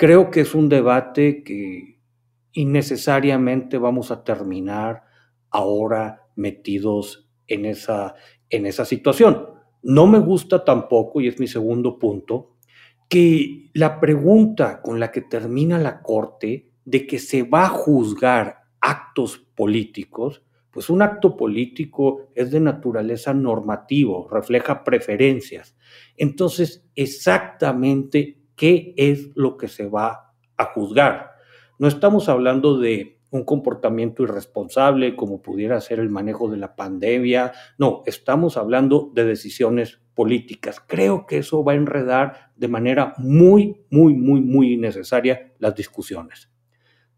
Creo 0.00 0.30
que 0.30 0.40
es 0.40 0.54
un 0.54 0.70
debate 0.70 1.44
que 1.44 2.00
innecesariamente 2.52 3.76
vamos 3.76 4.10
a 4.10 4.24
terminar 4.24 5.02
ahora 5.50 6.22
metidos 6.36 7.30
en 7.46 7.66
esa, 7.66 8.14
en 8.48 8.64
esa 8.64 8.86
situación. 8.86 9.48
No 9.82 10.06
me 10.06 10.18
gusta 10.18 10.64
tampoco, 10.64 11.20
y 11.20 11.28
es 11.28 11.38
mi 11.38 11.46
segundo 11.46 11.98
punto, 11.98 12.56
que 13.10 13.68
la 13.74 14.00
pregunta 14.00 14.80
con 14.80 15.00
la 15.00 15.12
que 15.12 15.20
termina 15.20 15.78
la 15.78 16.00
Corte 16.00 16.70
de 16.86 17.06
que 17.06 17.18
se 17.18 17.42
va 17.42 17.66
a 17.66 17.68
juzgar 17.68 18.56
actos 18.80 19.36
políticos, 19.54 20.42
pues 20.70 20.88
un 20.88 21.02
acto 21.02 21.36
político 21.36 22.30
es 22.34 22.50
de 22.50 22.60
naturaleza 22.60 23.34
normativo, 23.34 24.30
refleja 24.30 24.82
preferencias. 24.82 25.76
Entonces, 26.16 26.88
exactamente 26.94 28.39
qué 28.60 28.92
es 28.98 29.30
lo 29.36 29.56
que 29.56 29.68
se 29.68 29.88
va 29.88 30.34
a 30.58 30.64
juzgar. 30.66 31.30
No 31.78 31.88
estamos 31.88 32.28
hablando 32.28 32.78
de 32.78 33.18
un 33.30 33.44
comportamiento 33.44 34.22
irresponsable 34.22 35.16
como 35.16 35.40
pudiera 35.40 35.80
ser 35.80 35.98
el 35.98 36.10
manejo 36.10 36.50
de 36.50 36.58
la 36.58 36.76
pandemia, 36.76 37.52
no, 37.78 38.02
estamos 38.04 38.58
hablando 38.58 39.10
de 39.14 39.24
decisiones 39.24 40.02
políticas. 40.12 40.78
Creo 40.86 41.24
que 41.24 41.38
eso 41.38 41.64
va 41.64 41.72
a 41.72 41.76
enredar 41.76 42.52
de 42.54 42.68
manera 42.68 43.14
muy, 43.16 43.80
muy, 43.88 44.12
muy, 44.12 44.42
muy 44.42 44.74
innecesaria 44.74 45.54
las 45.58 45.74
discusiones. 45.74 46.50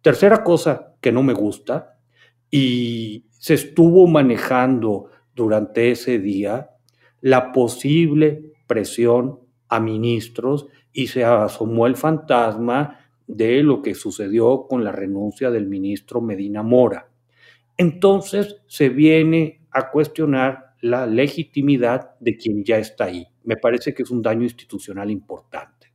Tercera 0.00 0.44
cosa 0.44 0.94
que 1.00 1.11
no 1.11 1.25
me 1.25 1.32
gusta 1.32 1.99
y 2.52 3.26
se 3.32 3.54
estuvo 3.54 4.06
manejando 4.06 5.11
durante 5.34 5.90
ese 5.90 6.20
día 6.20 6.70
la 7.20 7.50
posible 7.50 8.52
presión 8.68 9.40
a 9.68 9.80
ministros 9.80 10.68
y 10.92 11.06
se 11.06 11.25
asomó 11.25 11.87
el 11.87 11.96
fantasma 11.96 12.99
de 13.26 13.62
lo 13.62 13.82
que 13.82 13.94
sucedió 13.94 14.66
con 14.68 14.84
la 14.84 14.92
renuncia 14.92 15.50
del 15.50 15.66
ministro 15.66 16.20
Medina 16.20 16.62
Mora. 16.62 17.08
Entonces 17.76 18.56
se 18.66 18.88
viene 18.88 19.66
a 19.70 19.90
cuestionar 19.90 20.75
la 20.80 21.06
legitimidad 21.06 22.18
de 22.20 22.37
quien 22.37 22.64
ya 22.64 22.78
está 22.78 23.04
ahí. 23.04 23.26
Me 23.44 23.56
parece 23.56 23.94
que 23.94 24.02
es 24.02 24.11
un 24.11 24.20
daño 24.20 24.42
institucional 24.42 25.11
importante. 25.11 25.92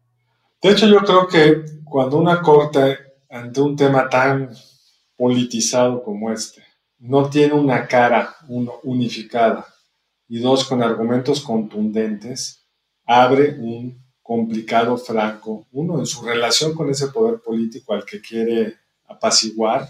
De 0.62 0.72
hecho, 0.72 0.88
yo 0.88 1.00
creo 1.00 1.28
que 1.28 1.64
cuando 1.84 2.18
una 2.18 2.42
corte, 2.42 2.98
ante 3.30 3.62
un 3.62 3.76
tema 3.76 4.10
tan 4.10 4.50
politizado 5.16 6.02
como 6.04 6.32
este, 6.32 6.64
no 7.00 7.30
tiene 7.30 7.54
una 7.54 7.88
cara, 7.88 8.36
uno, 8.48 8.74
unificada, 8.84 9.66
y 10.28 10.40
dos, 10.40 10.66
con 10.66 10.82
argumentos 10.82 11.42
contundentes, 11.42 12.66
abre 13.06 13.58
un 13.60 14.07
complicado 14.28 14.98
Franco, 14.98 15.68
uno 15.72 16.00
en 16.00 16.06
su 16.06 16.22
relación 16.22 16.76
con 16.76 16.90
ese 16.90 17.08
poder 17.08 17.40
político 17.40 17.94
al 17.94 18.04
que 18.04 18.20
quiere 18.20 18.76
apaciguar 19.08 19.90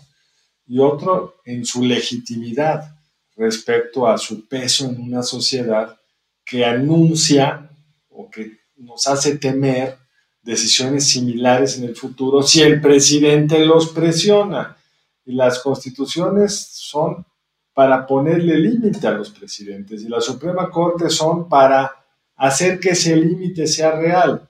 y 0.68 0.78
otro 0.78 1.38
en 1.44 1.66
su 1.66 1.82
legitimidad 1.82 2.96
respecto 3.36 4.08
a 4.08 4.16
su 4.20 4.48
peso 4.48 4.86
en 4.86 5.02
una 5.02 5.24
sociedad 5.24 5.98
que 6.46 6.64
anuncia 6.64 7.68
o 8.12 8.30
que 8.30 8.60
nos 8.76 9.08
hace 9.08 9.40
temer 9.40 9.98
decisiones 10.44 11.08
similares 11.08 11.80
en 11.80 11.86
el 11.86 11.96
futuro 11.96 12.44
si 12.44 12.62
el 12.62 12.80
presidente 12.80 13.66
los 13.66 13.90
presiona. 13.90 14.78
Y 15.26 15.34
las 15.34 15.58
constituciones 15.60 16.56
son 16.56 17.26
para 17.74 18.06
ponerle 18.06 18.56
límite 18.60 19.08
a 19.08 19.12
los 19.12 19.32
presidentes 19.32 20.04
y 20.04 20.10
la 20.10 20.22
Suprema 20.22 20.70
Corte 20.70 21.10
son 21.10 21.50
para 21.50 21.97
hacer 22.38 22.80
que 22.80 22.90
ese 22.90 23.16
límite 23.16 23.68
sea 23.68 23.92
real. 23.92 24.48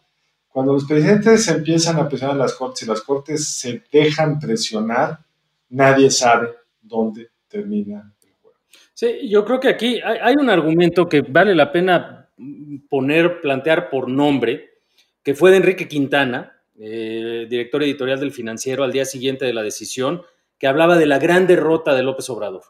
Cuando 0.50 0.74
los 0.74 0.86
presidentes 0.86 1.48
empiezan 1.48 1.98
a 1.98 2.08
presionar 2.08 2.36
a 2.36 2.40
las 2.40 2.54
cortes 2.54 2.84
y 2.84 2.90
las 2.90 3.02
cortes 3.02 3.48
se 3.48 3.84
dejan 3.92 4.40
presionar, 4.40 5.20
nadie 5.70 6.10
sabe 6.10 6.50
dónde 6.82 7.30
termina 7.48 8.14
el 8.24 8.34
juego. 8.42 8.58
Sí, 8.94 9.30
yo 9.30 9.46
creo 9.46 9.60
que 9.60 9.70
aquí 9.70 10.00
hay, 10.04 10.36
un 10.36 10.50
argumento 10.50 11.08
que 11.08 11.22
vale 11.22 11.56
la 11.56 11.72
pena 11.72 12.30
poner, 12.90 13.42
plantear 13.42 13.90
por 13.90 14.10
nombre, 14.10 14.72
que 15.24 15.36
fue 15.36 15.52
de 15.52 15.58
Enrique 15.58 15.88
Quintana, 15.88 16.54
eh, 16.80 17.48
director 17.50 17.84
editorial 17.84 18.20
del 18.20 18.32
Financiero, 18.32 18.84
al 18.84 18.92
día 18.92 19.06
siguiente 19.06 19.46
de 19.46 19.54
la 19.54 19.64
decisión, 19.64 20.24
que 20.58 20.68
hablaba 20.68 20.98
de 20.98 21.06
la 21.06 21.20
gran 21.20 21.48
derrota 21.48 21.94
de 21.94 22.04
López 22.04 22.30
Obrador. 22.30 22.64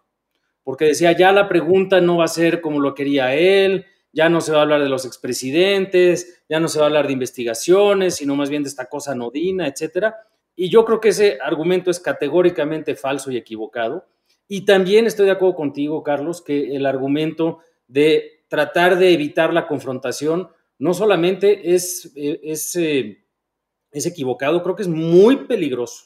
Porque 0.63 0.85
decía, 0.85 1.13
ya 1.13 1.31
la 1.31 1.47
pregunta 1.47 2.01
no 2.01 2.17
va 2.17 2.25
a 2.25 2.29
ser 2.29 2.59
como 2.59 2.81
lo 2.81 2.93
quería 2.93 3.33
él, 3.33 3.85
ya 4.11 4.29
no 4.29 4.41
se 4.41 4.51
va 4.51 4.59
a 4.59 4.61
hablar 4.61 4.81
de 4.81 4.89
los 4.89 5.05
expresidentes, 5.05 6.43
ya 6.49 6.59
no 6.59 6.67
se 6.67 6.79
va 6.79 6.85
a 6.85 6.87
hablar 6.87 7.07
de 7.07 7.13
investigaciones, 7.13 8.15
sino 8.15 8.35
más 8.35 8.49
bien 8.49 8.63
de 8.63 8.69
esta 8.69 8.87
cosa 8.87 9.13
nodina, 9.15 9.67
etcétera. 9.67 10.15
Y 10.55 10.69
yo 10.69 10.85
creo 10.85 10.99
que 10.99 11.09
ese 11.09 11.37
argumento 11.41 11.91
es 11.91 11.99
categóricamente 11.99 12.95
falso 12.95 13.29
y 13.29 13.37
equivocado. 13.37 14.07
Y 14.47 14.65
también 14.65 15.05
estoy 15.05 15.25
de 15.25 15.33
acuerdo 15.33 15.55
contigo, 15.55 16.03
Carlos, 16.03 16.41
que 16.41 16.75
el 16.75 16.85
argumento 16.85 17.59
de 17.87 18.43
tratar 18.47 18.97
de 18.97 19.13
evitar 19.13 19.53
la 19.53 19.67
confrontación 19.67 20.49
no 20.79 20.93
solamente 20.93 21.73
es, 21.73 22.11
es, 22.15 22.75
eh, 22.75 23.25
es 23.91 24.05
equivocado, 24.05 24.63
creo 24.63 24.75
que 24.75 24.83
es 24.83 24.87
muy 24.87 25.47
peligroso, 25.47 26.05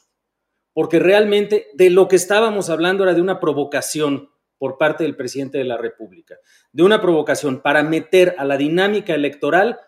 porque 0.72 0.98
realmente 0.98 1.68
de 1.74 1.90
lo 1.90 2.08
que 2.08 2.16
estábamos 2.16 2.70
hablando 2.70 3.04
era 3.04 3.14
de 3.14 3.20
una 3.20 3.38
provocación 3.38 4.30
por 4.62 4.78
parte 4.78 5.02
del 5.02 5.16
presidente 5.16 5.58
de 5.58 5.64
la 5.64 5.76
República, 5.76 6.36
de 6.70 6.84
una 6.84 7.00
provocación 7.00 7.62
para 7.62 7.82
meter 7.82 8.36
a 8.38 8.44
la 8.44 8.56
dinámica 8.56 9.12
electoral 9.12 9.80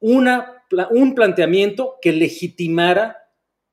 un 0.00 1.14
planteamiento 1.14 1.94
que 2.02 2.10
legitimara 2.10 3.18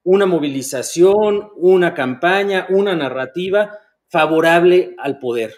una 0.04 0.28
movilización, 0.28 1.50
una 1.56 1.96
campaña, 1.96 2.68
una 2.70 2.96
narrativa 2.96 3.80
favorable 4.10 4.94
al 5.00 5.18
poder. 5.18 5.56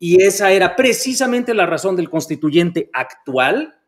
Y 0.00 0.24
esa 0.24 0.50
era 0.50 0.74
precisamente 0.74 1.54
la 1.54 1.66
razón 1.66 1.94
del 1.94 2.10
constituyente 2.10 2.90
actual, 2.92 3.78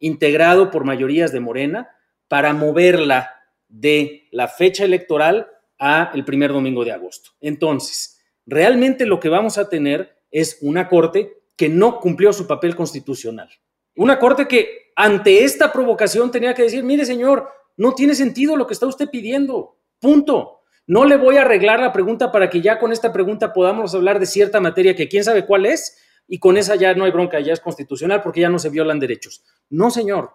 integrado 0.00 0.70
por 0.70 0.84
mayorías 0.84 1.32
de 1.32 1.40
Morena, 1.40 1.88
para 2.28 2.52
moverla 2.52 3.30
de 3.68 4.28
la 4.32 4.48
fecha 4.48 4.84
electoral 4.84 5.46
a 5.78 6.10
el 6.12 6.26
primer 6.26 6.52
domingo 6.52 6.84
de 6.84 6.92
agosto. 6.92 7.30
Entonces, 7.40 8.13
realmente 8.46 9.06
lo 9.06 9.20
que 9.20 9.28
vamos 9.28 9.58
a 9.58 9.68
tener 9.68 10.18
es 10.30 10.58
una 10.60 10.88
corte 10.88 11.42
que 11.56 11.68
no 11.68 12.00
cumplió 12.00 12.32
su 12.32 12.46
papel 12.46 12.74
constitucional. 12.74 13.48
Una 13.96 14.18
corte 14.18 14.48
que 14.48 14.92
ante 14.96 15.44
esta 15.44 15.72
provocación 15.72 16.30
tenía 16.30 16.54
que 16.54 16.62
decir, 16.62 16.82
mire 16.82 17.04
señor, 17.04 17.48
no 17.76 17.94
tiene 17.94 18.14
sentido 18.14 18.56
lo 18.56 18.66
que 18.66 18.74
está 18.74 18.86
usted 18.86 19.08
pidiendo. 19.08 19.78
Punto. 20.00 20.60
No 20.86 21.04
le 21.04 21.16
voy 21.16 21.36
a 21.36 21.42
arreglar 21.42 21.80
la 21.80 21.92
pregunta 21.92 22.30
para 22.30 22.50
que 22.50 22.60
ya 22.60 22.78
con 22.78 22.92
esta 22.92 23.12
pregunta 23.12 23.52
podamos 23.52 23.94
hablar 23.94 24.20
de 24.20 24.26
cierta 24.26 24.60
materia 24.60 24.94
que 24.94 25.08
quién 25.08 25.24
sabe 25.24 25.46
cuál 25.46 25.64
es 25.64 25.96
y 26.28 26.38
con 26.38 26.56
esa 26.56 26.74
ya 26.76 26.94
no 26.94 27.04
hay 27.04 27.10
bronca, 27.10 27.40
ya 27.40 27.52
es 27.52 27.60
constitucional 27.60 28.22
porque 28.22 28.40
ya 28.40 28.50
no 28.50 28.58
se 28.58 28.68
violan 28.68 29.00
derechos. 29.00 29.44
No, 29.70 29.90
señor. 29.90 30.32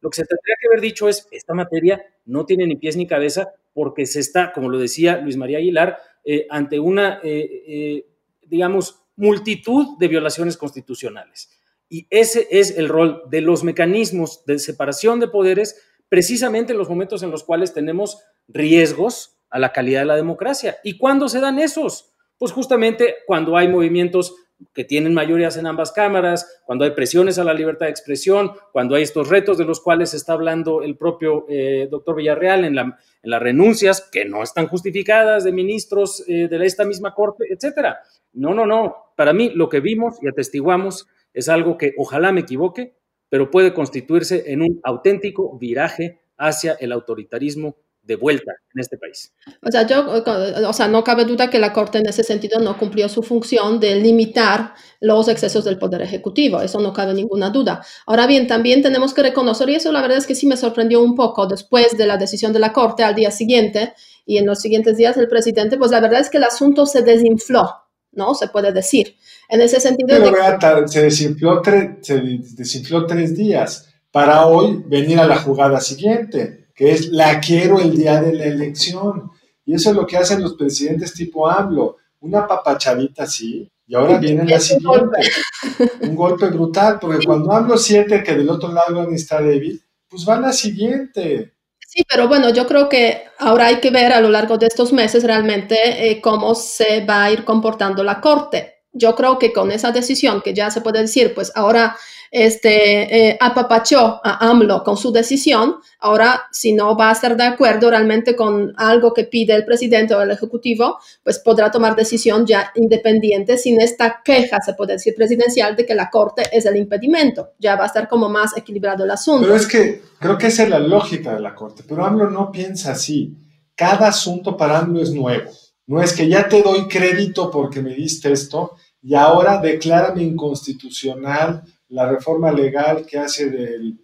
Lo 0.00 0.10
que 0.10 0.16
se 0.16 0.24
tendría 0.24 0.56
que 0.60 0.66
haber 0.66 0.80
dicho 0.80 1.08
es, 1.08 1.28
esta 1.30 1.54
materia 1.54 2.04
no 2.24 2.44
tiene 2.44 2.66
ni 2.66 2.74
pies 2.74 2.96
ni 2.96 3.06
cabeza 3.06 3.52
porque 3.72 4.06
se 4.06 4.18
está, 4.18 4.52
como 4.52 4.68
lo 4.68 4.78
decía 4.78 5.18
Luis 5.18 5.36
María 5.36 5.58
Aguilar, 5.58 5.98
eh, 6.24 6.46
ante 6.50 6.78
una, 6.78 7.20
eh, 7.22 7.64
eh, 7.66 8.06
digamos, 8.46 9.02
multitud 9.16 9.98
de 9.98 10.08
violaciones 10.08 10.56
constitucionales. 10.56 11.50
Y 11.88 12.06
ese 12.10 12.48
es 12.50 12.78
el 12.78 12.88
rol 12.88 13.22
de 13.28 13.40
los 13.40 13.64
mecanismos 13.64 14.44
de 14.46 14.58
separación 14.58 15.20
de 15.20 15.28
poderes, 15.28 15.80
precisamente 16.08 16.72
en 16.72 16.78
los 16.78 16.88
momentos 16.88 17.22
en 17.22 17.30
los 17.30 17.44
cuales 17.44 17.74
tenemos 17.74 18.22
riesgos 18.48 19.40
a 19.50 19.58
la 19.58 19.72
calidad 19.72 20.00
de 20.00 20.06
la 20.06 20.16
democracia. 20.16 20.78
¿Y 20.82 20.96
cuándo 20.96 21.28
se 21.28 21.40
dan 21.40 21.58
esos? 21.58 22.12
Pues 22.38 22.52
justamente 22.52 23.16
cuando 23.26 23.56
hay 23.56 23.68
movimientos 23.68 24.34
que 24.74 24.84
tienen 24.84 25.14
mayorías 25.14 25.56
en 25.56 25.66
ambas 25.66 25.92
cámaras, 25.92 26.62
cuando 26.64 26.84
hay 26.84 26.92
presiones 26.92 27.38
a 27.38 27.44
la 27.44 27.54
libertad 27.54 27.86
de 27.86 27.90
expresión, 27.90 28.52
cuando 28.72 28.94
hay 28.94 29.02
estos 29.02 29.28
retos 29.28 29.58
de 29.58 29.64
los 29.64 29.80
cuales 29.80 30.14
está 30.14 30.32
hablando 30.32 30.82
el 30.82 30.96
propio 30.96 31.46
eh, 31.48 31.88
doctor 31.90 32.16
Villarreal 32.16 32.64
en, 32.64 32.74
la, 32.74 32.82
en, 32.82 33.30
las 33.30 33.42
renuncias 33.42 34.08
que 34.10 34.24
no 34.24 34.42
están 34.42 34.66
justificadas 34.68 35.44
de 35.44 35.52
ministros 35.52 36.24
eh, 36.28 36.48
de 36.48 36.66
esta 36.66 36.84
misma 36.84 37.14
corte, 37.14 37.44
etcétera. 37.50 37.98
No, 38.32 38.54
no, 38.54 38.66
no. 38.66 38.96
Para 39.16 39.32
mí 39.32 39.50
lo 39.54 39.68
que 39.68 39.80
vimos 39.80 40.16
y 40.22 40.28
atestiguamos 40.28 41.06
es 41.34 41.48
algo 41.48 41.76
que 41.76 41.92
ojalá 41.96 42.32
me 42.32 42.40
equivoque, 42.40 42.94
pero 43.28 43.50
puede 43.50 43.72
constituirse 43.72 44.52
en 44.52 44.62
un 44.62 44.80
auténtico 44.82 45.58
viraje 45.58 46.20
hacia 46.36 46.74
el 46.74 46.92
autoritarismo 46.92 47.76
de 48.02 48.16
vuelta 48.16 48.52
en 48.74 48.80
este 48.80 48.98
país. 48.98 49.32
O 49.62 49.70
sea, 49.70 49.86
yo, 49.86 50.22
o 50.68 50.72
sea, 50.72 50.88
no 50.88 51.04
cabe 51.04 51.24
duda 51.24 51.48
que 51.48 51.58
la 51.58 51.72
Corte 51.72 51.98
en 51.98 52.08
ese 52.08 52.24
sentido 52.24 52.58
no 52.58 52.76
cumplió 52.76 53.08
su 53.08 53.22
función 53.22 53.78
de 53.78 53.96
limitar 53.96 54.74
los 55.00 55.28
excesos 55.28 55.64
del 55.64 55.78
Poder 55.78 56.02
Ejecutivo, 56.02 56.60
eso 56.60 56.80
no 56.80 56.92
cabe 56.92 57.14
ninguna 57.14 57.50
duda. 57.50 57.84
Ahora 58.06 58.26
bien, 58.26 58.46
también 58.46 58.82
tenemos 58.82 59.14
que 59.14 59.22
reconocer, 59.22 59.70
y 59.70 59.76
eso 59.76 59.92
la 59.92 60.02
verdad 60.02 60.18
es 60.18 60.26
que 60.26 60.34
sí 60.34 60.46
me 60.46 60.56
sorprendió 60.56 61.00
un 61.00 61.14
poco 61.14 61.46
después 61.46 61.96
de 61.96 62.06
la 62.06 62.16
decisión 62.16 62.52
de 62.52 62.58
la 62.58 62.72
Corte 62.72 63.04
al 63.04 63.14
día 63.14 63.30
siguiente 63.30 63.94
y 64.26 64.38
en 64.38 64.46
los 64.46 64.60
siguientes 64.60 64.96
días 64.96 65.16
el 65.16 65.28
presidente, 65.28 65.76
pues 65.76 65.90
la 65.90 66.00
verdad 66.00 66.20
es 66.20 66.30
que 66.30 66.38
el 66.38 66.44
asunto 66.44 66.86
se 66.86 67.02
desinfló, 67.02 67.68
¿no? 68.12 68.34
Se 68.34 68.48
puede 68.48 68.72
decir. 68.72 69.16
En 69.48 69.60
ese 69.60 69.80
sentido... 69.80 70.08
Pero 70.08 70.88
se, 70.88 71.02
desinfló 71.02 71.62
se 72.00 72.20
desinfló 72.56 73.06
tres 73.06 73.36
días 73.36 73.88
para 74.10 74.46
hoy 74.46 74.82
venir 74.86 75.20
a 75.20 75.26
la 75.26 75.36
jugada 75.36 75.80
siguiente 75.80 76.61
que 76.82 76.90
es 76.90 77.10
la 77.10 77.38
quiero 77.38 77.78
el 77.78 77.96
día 77.96 78.20
de 78.20 78.32
la 78.32 78.44
elección. 78.46 79.30
Y 79.64 79.74
eso 79.74 79.90
es 79.90 79.94
lo 79.94 80.04
que 80.04 80.16
hacen 80.16 80.42
los 80.42 80.54
presidentes 80.54 81.14
tipo 81.14 81.48
AMLO, 81.48 81.98
una 82.18 82.44
papachadita 82.44 83.22
así, 83.22 83.70
y 83.86 83.94
ahora 83.94 84.18
viene 84.18 84.44
la 84.44 84.58
siguiente. 84.58 85.20
Un 86.02 86.16
golpe 86.16 86.48
brutal, 86.48 86.98
porque 87.00 87.24
cuando 87.24 87.52
AMLO 87.52 87.78
siente 87.78 88.24
que 88.24 88.34
del 88.34 88.50
otro 88.50 88.72
lado 88.72 89.08
está 89.12 89.40
débil, 89.40 89.80
pues 90.08 90.28
va 90.28 90.40
la 90.40 90.52
siguiente. 90.52 91.52
Sí, 91.86 92.02
pero 92.10 92.26
bueno, 92.26 92.52
yo 92.52 92.66
creo 92.66 92.88
que 92.88 93.26
ahora 93.38 93.66
hay 93.66 93.76
que 93.76 93.92
ver 93.92 94.12
a 94.12 94.20
lo 94.20 94.30
largo 94.30 94.58
de 94.58 94.66
estos 94.66 94.92
meses 94.92 95.22
realmente 95.22 96.10
eh, 96.10 96.20
cómo 96.20 96.56
se 96.56 97.04
va 97.04 97.26
a 97.26 97.30
ir 97.30 97.44
comportando 97.44 98.02
la 98.02 98.20
Corte. 98.20 98.86
Yo 98.92 99.14
creo 99.14 99.38
que 99.38 99.52
con 99.52 99.70
esa 99.70 99.92
decisión 99.92 100.42
que 100.42 100.52
ya 100.52 100.68
se 100.72 100.80
puede 100.80 101.02
decir, 101.02 101.32
pues 101.32 101.52
ahora 101.54 101.96
este, 102.32 103.28
eh, 103.28 103.38
apapachó 103.38 104.18
a 104.24 104.48
AMLO 104.48 104.82
con 104.82 104.96
su 104.96 105.12
decisión, 105.12 105.76
ahora 105.98 106.44
si 106.50 106.72
no 106.72 106.96
va 106.96 107.10
a 107.10 107.12
estar 107.12 107.36
de 107.36 107.44
acuerdo 107.44 107.90
realmente 107.90 108.34
con 108.34 108.72
algo 108.78 109.12
que 109.12 109.24
pide 109.24 109.54
el 109.54 109.66
presidente 109.66 110.14
o 110.14 110.22
el 110.22 110.30
ejecutivo, 110.30 110.96
pues 111.22 111.38
podrá 111.40 111.70
tomar 111.70 111.94
decisión 111.94 112.46
ya 112.46 112.72
independiente 112.74 113.58
sin 113.58 113.82
esta 113.82 114.22
queja, 114.24 114.60
se 114.62 114.72
puede 114.72 114.94
decir, 114.94 115.14
presidencial 115.14 115.76
de 115.76 115.84
que 115.84 115.94
la 115.94 116.08
Corte 116.08 116.44
es 116.50 116.64
el 116.64 116.76
impedimento. 116.76 117.50
Ya 117.58 117.76
va 117.76 117.84
a 117.84 117.88
estar 117.88 118.08
como 118.08 118.30
más 118.30 118.56
equilibrado 118.56 119.04
el 119.04 119.10
asunto. 119.10 119.42
Pero 119.42 119.54
es 119.54 119.66
que 119.66 120.00
creo 120.18 120.38
que 120.38 120.46
esa 120.46 120.62
es 120.62 120.70
la 120.70 120.78
lógica 120.78 121.34
de 121.34 121.40
la 121.40 121.54
Corte, 121.54 121.84
pero 121.86 122.02
AMLO 122.02 122.30
no 122.30 122.50
piensa 122.50 122.92
así. 122.92 123.36
Cada 123.76 124.08
asunto 124.08 124.56
para 124.56 124.78
AMLO 124.78 125.02
es 125.02 125.10
nuevo. 125.12 125.50
No 125.86 126.02
es 126.02 126.14
que 126.14 126.26
ya 126.26 126.48
te 126.48 126.62
doy 126.62 126.88
crédito 126.88 127.50
porque 127.50 127.82
me 127.82 127.94
diste 127.94 128.32
esto 128.32 128.76
y 129.02 129.14
ahora 129.14 129.60
declárame 129.60 130.22
inconstitucional 130.22 131.62
la 131.92 132.08
reforma 132.08 132.50
legal 132.50 133.04
que 133.06 133.18
hace 133.18 133.50
del, 133.50 133.98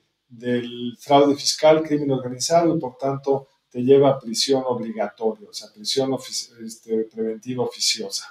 fraude 1.00 1.34
fiscal, 1.34 1.82
crimen 1.82 2.10
organizado 2.10 2.76
y 2.76 2.78
por 2.78 2.96
tanto 2.98 3.48
te 3.70 3.82
lleva 3.82 4.10
a 4.10 4.18
prisión 4.18 4.62
obligatoria, 4.66 5.48
o 5.48 5.52
sea, 5.52 5.68
prisión 5.74 6.14
este, 6.64 7.04
preventiva 7.04 7.64
oficiosa. 7.64 8.26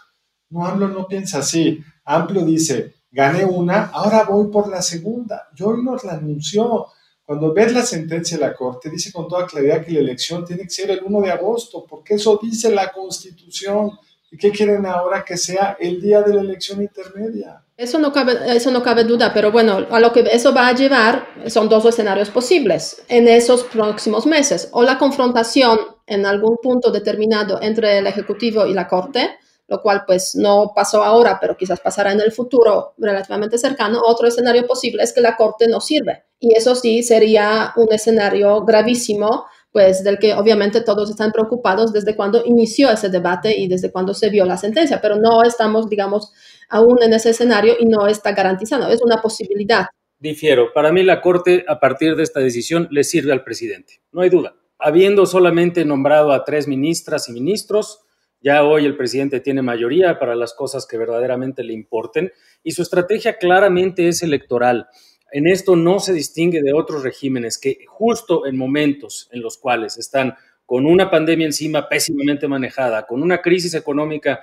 No, 0.50 0.66
AMLO 0.66 0.88
no 0.90 1.08
piensa 1.08 1.40
así. 1.40 1.84
AMLO 2.06 2.46
dice, 2.46 2.94
gané 3.12 3.46
una, 3.46 3.86
ahora 3.86 4.24
voy 4.24 4.50
por 4.52 4.70
la 4.70 4.82
segunda. 4.82 5.48
Yo 5.56 5.70
hoy 5.70 5.84
nos 5.84 6.04
la 6.04 6.14
anunció. 6.14 6.88
Cuando 7.24 7.52
ves 7.52 7.74
la 7.74 7.84
sentencia 7.84 8.38
de 8.38 8.46
la 8.46 8.54
Corte, 8.54 8.90
dice 8.90 9.12
con 9.12 9.28
toda 9.28 9.48
claridad 9.48 9.84
que 9.84 9.92
la 9.92 10.00
elección 10.00 10.46
tiene 10.46 10.64
que 10.64 10.70
ser 10.70 10.92
el 10.92 11.04
1 11.04 11.22
de 11.22 11.32
agosto, 11.32 11.86
porque 11.90 12.14
eso 12.14 12.40
dice 12.42 12.70
la 12.72 12.92
Constitución. 12.92 13.92
¿Y 14.30 14.38
qué 14.38 14.52
quieren 14.52 14.86
ahora 14.86 15.24
que 15.24 15.38
sea 15.38 15.78
el 15.80 16.02
día 16.02 16.22
de 16.22 16.34
la 16.34 16.42
elección 16.42 16.82
intermedia? 16.82 17.64
Eso 17.78 17.98
no, 17.98 18.12
cabe, 18.12 18.34
eso 18.56 18.72
no 18.72 18.84
cabe 18.84 19.04
duda, 19.04 19.34
pero 19.34 19.52
bueno, 19.52 19.86
a 19.90 20.00
lo 20.00 20.12
que 20.12 20.28
eso 20.32 20.54
va 20.54 20.68
a 20.68 20.76
llevar 20.76 21.28
son 21.48 21.70
dos 21.70 21.86
escenarios 21.86 22.30
posibles 22.30 23.04
en 23.08 23.28
esos 23.28 23.64
próximos 23.64 24.26
meses. 24.26 24.70
O 24.72 24.84
la 24.84 24.98
confrontación 24.98 25.80
en 26.06 26.26
algún 26.26 26.58
punto 26.62 26.92
determinado 26.92 27.62
entre 27.62 28.00
el 28.00 28.08
Ejecutivo 28.08 28.66
y 28.66 28.74
la 28.74 28.88
Corte, 28.88 29.38
lo 29.68 29.82
cual 29.82 30.04
pues 30.06 30.36
no 30.36 30.72
pasó 30.76 31.04
ahora, 31.04 31.38
pero 31.40 31.56
quizás 31.56 31.80
pasará 31.80 32.12
en 32.12 32.22
el 32.22 32.32
futuro 32.32 32.94
relativamente 32.98 33.58
cercano. 33.58 34.02
Otro 34.04 34.28
escenario 34.28 34.66
posible 34.66 35.04
es 35.04 35.14
que 35.14 35.22
la 35.22 35.36
Corte 35.36 35.68
no 35.68 35.80
sirve. 35.80 36.26
Y 36.40 36.56
eso 36.56 36.76
sí 36.76 37.04
sería 37.04 37.74
un 37.76 37.92
escenario 37.92 38.64
gravísimo, 38.64 39.46
pues 39.72 40.04
del 40.04 40.18
que 40.18 40.34
obviamente 40.34 40.82
todos 40.82 41.10
están 41.10 41.32
preocupados 41.32 41.94
desde 41.94 42.16
cuando 42.16 42.44
inició 42.46 42.90
ese 42.90 43.10
debate 43.10 43.58
y 43.58 43.68
desde 43.68 43.92
cuando 43.92 44.14
se 44.14 44.30
vio 44.30 44.46
la 44.46 44.58
sentencia, 44.58 45.00
pero 45.02 45.18
no 45.18 45.44
estamos, 45.44 45.90
digamos, 45.90 46.32
aún 46.70 47.02
en 47.02 47.14
ese 47.14 47.32
escenario 47.32 47.76
y 47.80 47.86
no 47.86 48.08
está 48.08 48.32
garantizado. 48.32 48.90
Es 48.90 49.02
una 49.02 49.22
posibilidad. 49.22 49.86
Difiero. 50.20 50.74
Para 50.74 50.92
mí 50.92 51.04
la 51.04 51.22
Corte, 51.22 51.64
a 51.68 51.80
partir 51.80 52.16
de 52.16 52.24
esta 52.24 52.40
decisión, 52.40 52.88
le 52.90 53.04
sirve 53.04 53.32
al 53.32 53.44
presidente. 53.44 54.02
No 54.12 54.22
hay 54.22 54.30
duda. 54.30 54.56
Habiendo 54.80 55.26
solamente 55.26 55.86
nombrado 55.86 56.32
a 56.32 56.44
tres 56.44 56.68
ministras 56.68 57.30
y 57.30 57.34
ministros, 57.34 58.02
ya 58.42 58.64
hoy 58.64 58.86
el 58.86 58.96
presidente 58.96 59.40
tiene 59.40 59.62
mayoría 59.62 60.20
para 60.20 60.36
las 60.36 60.54
cosas 60.54 60.86
que 60.86 60.98
verdaderamente 60.98 61.64
le 61.64 61.74
importen 61.74 62.32
y 62.64 62.72
su 62.72 62.84
estrategia 62.84 63.38
claramente 63.38 64.08
es 64.08 64.22
electoral. 64.22 64.88
En 65.32 65.48
esto 65.48 65.76
no 65.76 66.00
se 66.00 66.14
distingue 66.14 66.62
de 66.62 66.74
otros 66.74 67.04
regímenes 67.04 67.58
que 67.58 67.86
justo 67.88 68.46
en 68.46 68.58
momentos 68.58 69.30
en 69.32 69.42
los 69.42 69.58
cuales 69.58 69.98
están 69.98 70.36
con 70.66 70.86
una 70.86 71.10
pandemia 71.10 71.46
encima 71.46 71.88
pésimamente 71.88 72.48
manejada, 72.48 73.06
con 73.06 73.22
una 73.24 73.42
crisis 73.42 73.74
económica 73.74 74.42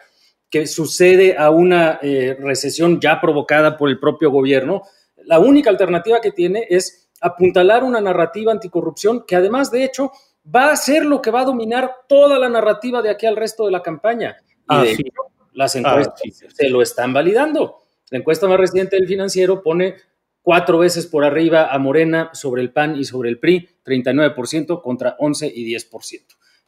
que 0.51 0.67
sucede 0.67 1.37
a 1.37 1.51
una 1.51 1.99
eh, 2.01 2.37
recesión 2.39 3.01
ya 3.01 3.21
provocada 3.21 3.77
por 3.77 3.89
el 3.91 3.99
propio 3.99 4.31
gobierno, 4.31 4.83
la 5.25 5.39
única 5.39 5.71
alternativa 5.71 6.21
que 6.21 6.31
tiene 6.31 6.67
es 6.69 7.11
apuntalar 7.21 7.85
una 7.85 8.01
narrativa 8.01 8.53
anticorrupción 8.53 9.25
que 9.27 9.37
además, 9.37 9.71
de 9.71 9.85
hecho, 9.85 10.13
va 10.55 10.71
a 10.71 10.77
ser 10.77 11.05
lo 11.07 11.23
que 11.23 11.31
va 11.31 11.41
a 11.41 11.47
dominar 11.47 11.91
toda 12.07 12.39
la 12.39 12.49
narrativa 12.49 13.03
de 13.03 13.11
aquí 13.11 13.27
al 13.27 13.37
resto 13.37 13.65
de 13.65 13.73
la 13.73 13.83
campaña. 13.83 14.37
Y 14.69 14.77
de 14.83 14.93
hecho, 14.93 15.23
las 15.53 15.75
encuestas 15.77 16.21
se 16.55 16.69
lo 16.69 16.83
están 16.83 17.13
validando. 17.13 17.81
La 18.11 18.19
encuesta 18.19 18.47
más 18.47 18.59
reciente 18.59 18.97
del 18.97 19.09
financiero 19.09 19.63
pone 19.63 19.97
cuatro 20.45 20.79
veces 20.79 21.07
por 21.07 21.25
arriba 21.25 21.73
a 21.73 21.79
Morena 21.79 22.31
sobre 22.35 22.63
el 22.63 22.71
PAN 22.71 22.97
y 22.97 23.05
sobre 23.05 23.31
el 23.31 23.41
PRI, 23.41 23.69
39% 23.85 24.83
contra 24.83 25.17
11 25.19 25.51
y 25.53 25.75
10%. 25.75 26.21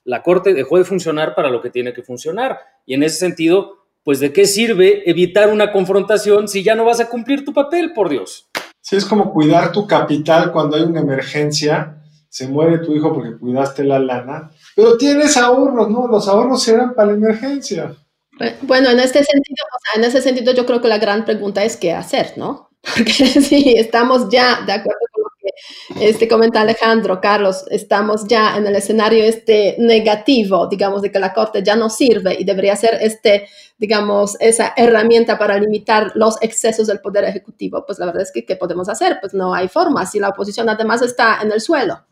La 0.05 0.23
Corte 0.23 0.55
dejó 0.55 0.79
de 0.79 0.85
funcionar 0.85 1.35
para 1.35 1.51
lo 1.51 1.61
que 1.61 1.71
tiene 1.71 1.93
que 1.93 2.03
funcionar 2.03 2.59
y 2.87 2.95
en 2.95 3.03
ese 3.03 3.19
sentido, 3.19 3.87
pues 4.03 4.19
de 4.19 4.33
qué 4.33 4.47
sirve 4.47 5.09
evitar 5.09 5.53
una 5.53 5.71
confrontación 5.71 6.49
si 6.49 6.63
ya 6.63 6.75
no 6.75 6.85
vas 6.85 7.01
a 7.01 7.09
cumplir 7.09 7.45
tu 7.45 7.53
papel, 7.53 7.93
por 7.93 8.09
Dios. 8.09 8.49
Sí, 8.81 8.97
es 8.97 9.05
como 9.05 9.33
cuidar 9.33 9.73
tu 9.73 9.87
capital 9.87 10.53
cuando 10.53 10.77
hay 10.77 10.83
una 10.83 11.01
emergencia 11.01 12.03
se 12.37 12.49
muere 12.49 12.79
tu 12.79 12.95
hijo 12.95 13.15
porque 13.15 13.39
cuidaste 13.39 13.83
la 13.83 13.99
lana, 13.99 14.51
pero 14.75 14.99
tienes 14.99 15.39
ahorros, 15.39 15.89
¿no? 15.89 16.07
Los 16.07 16.29
ahorros 16.29 16.69
eran 16.69 16.95
para 16.95 17.09
la 17.09 17.15
emergencia. 17.15 17.95
Bueno, 18.61 18.91
en 18.91 19.01
este 19.01 19.25
sentido, 19.25 19.65
o 19.75 19.79
sea, 19.81 20.03
en 20.03 20.05
ese 20.07 20.21
sentido 20.21 20.53
yo 20.53 20.67
creo 20.67 20.83
que 20.83 20.89
la 20.89 20.99
gran 20.99 21.25
pregunta 21.25 21.65
es 21.65 21.79
qué 21.79 21.95
hacer, 21.95 22.35
¿no? 22.37 22.66
Porque 22.95 23.13
sí, 23.41 23.75
estamos 23.77 24.29
ya 24.29 24.63
de 24.65 24.73
acuerdo 24.73 25.01
con 25.13 25.23
lo 25.25 25.31
que 25.41 26.09
este 26.09 26.29
comenta 26.29 26.61
Alejandro, 26.61 27.21
Carlos, 27.21 27.65
estamos 27.71 28.27
ya 28.27 28.57
en 28.57 28.67
el 28.67 28.77
escenario 28.77 29.25
este 29.25 29.77
negativo, 29.79 30.67
digamos, 30.69 31.03
de 31.03 31.11
que 31.11 31.19
la 31.19 31.33
Corte 31.33 31.63
ya 31.63 31.77
no 31.77 31.89
sirve 31.91 32.37
y 32.39 32.45
debería 32.45 32.77
ser 32.77 32.99
este, 33.01 33.49
digamos, 33.79 34.37
esa 34.41 34.75
herramienta 34.77 35.39
para 35.39 35.59
limitar 35.59 36.13
los 36.15 36.41
excesos 36.43 36.87
del 36.87 37.01
Poder 37.01 37.25
Ejecutivo. 37.25 37.85
Pues 37.87 37.99
la 37.99 38.07
verdad 38.07 38.23
es 38.23 38.33
que, 38.33 38.45
¿qué 38.45 38.57
podemos 38.57 38.89
hacer? 38.89 39.19
Pues 39.21 39.35
no 39.35 39.55
hay 39.55 39.69
forma, 39.69 40.07
si 40.07 40.21
la 40.21 40.29
oposición 40.29 40.69
además 40.69 41.03
está 41.03 41.41
en 41.43 41.53
el 41.53 41.61
suelo. 41.61 42.05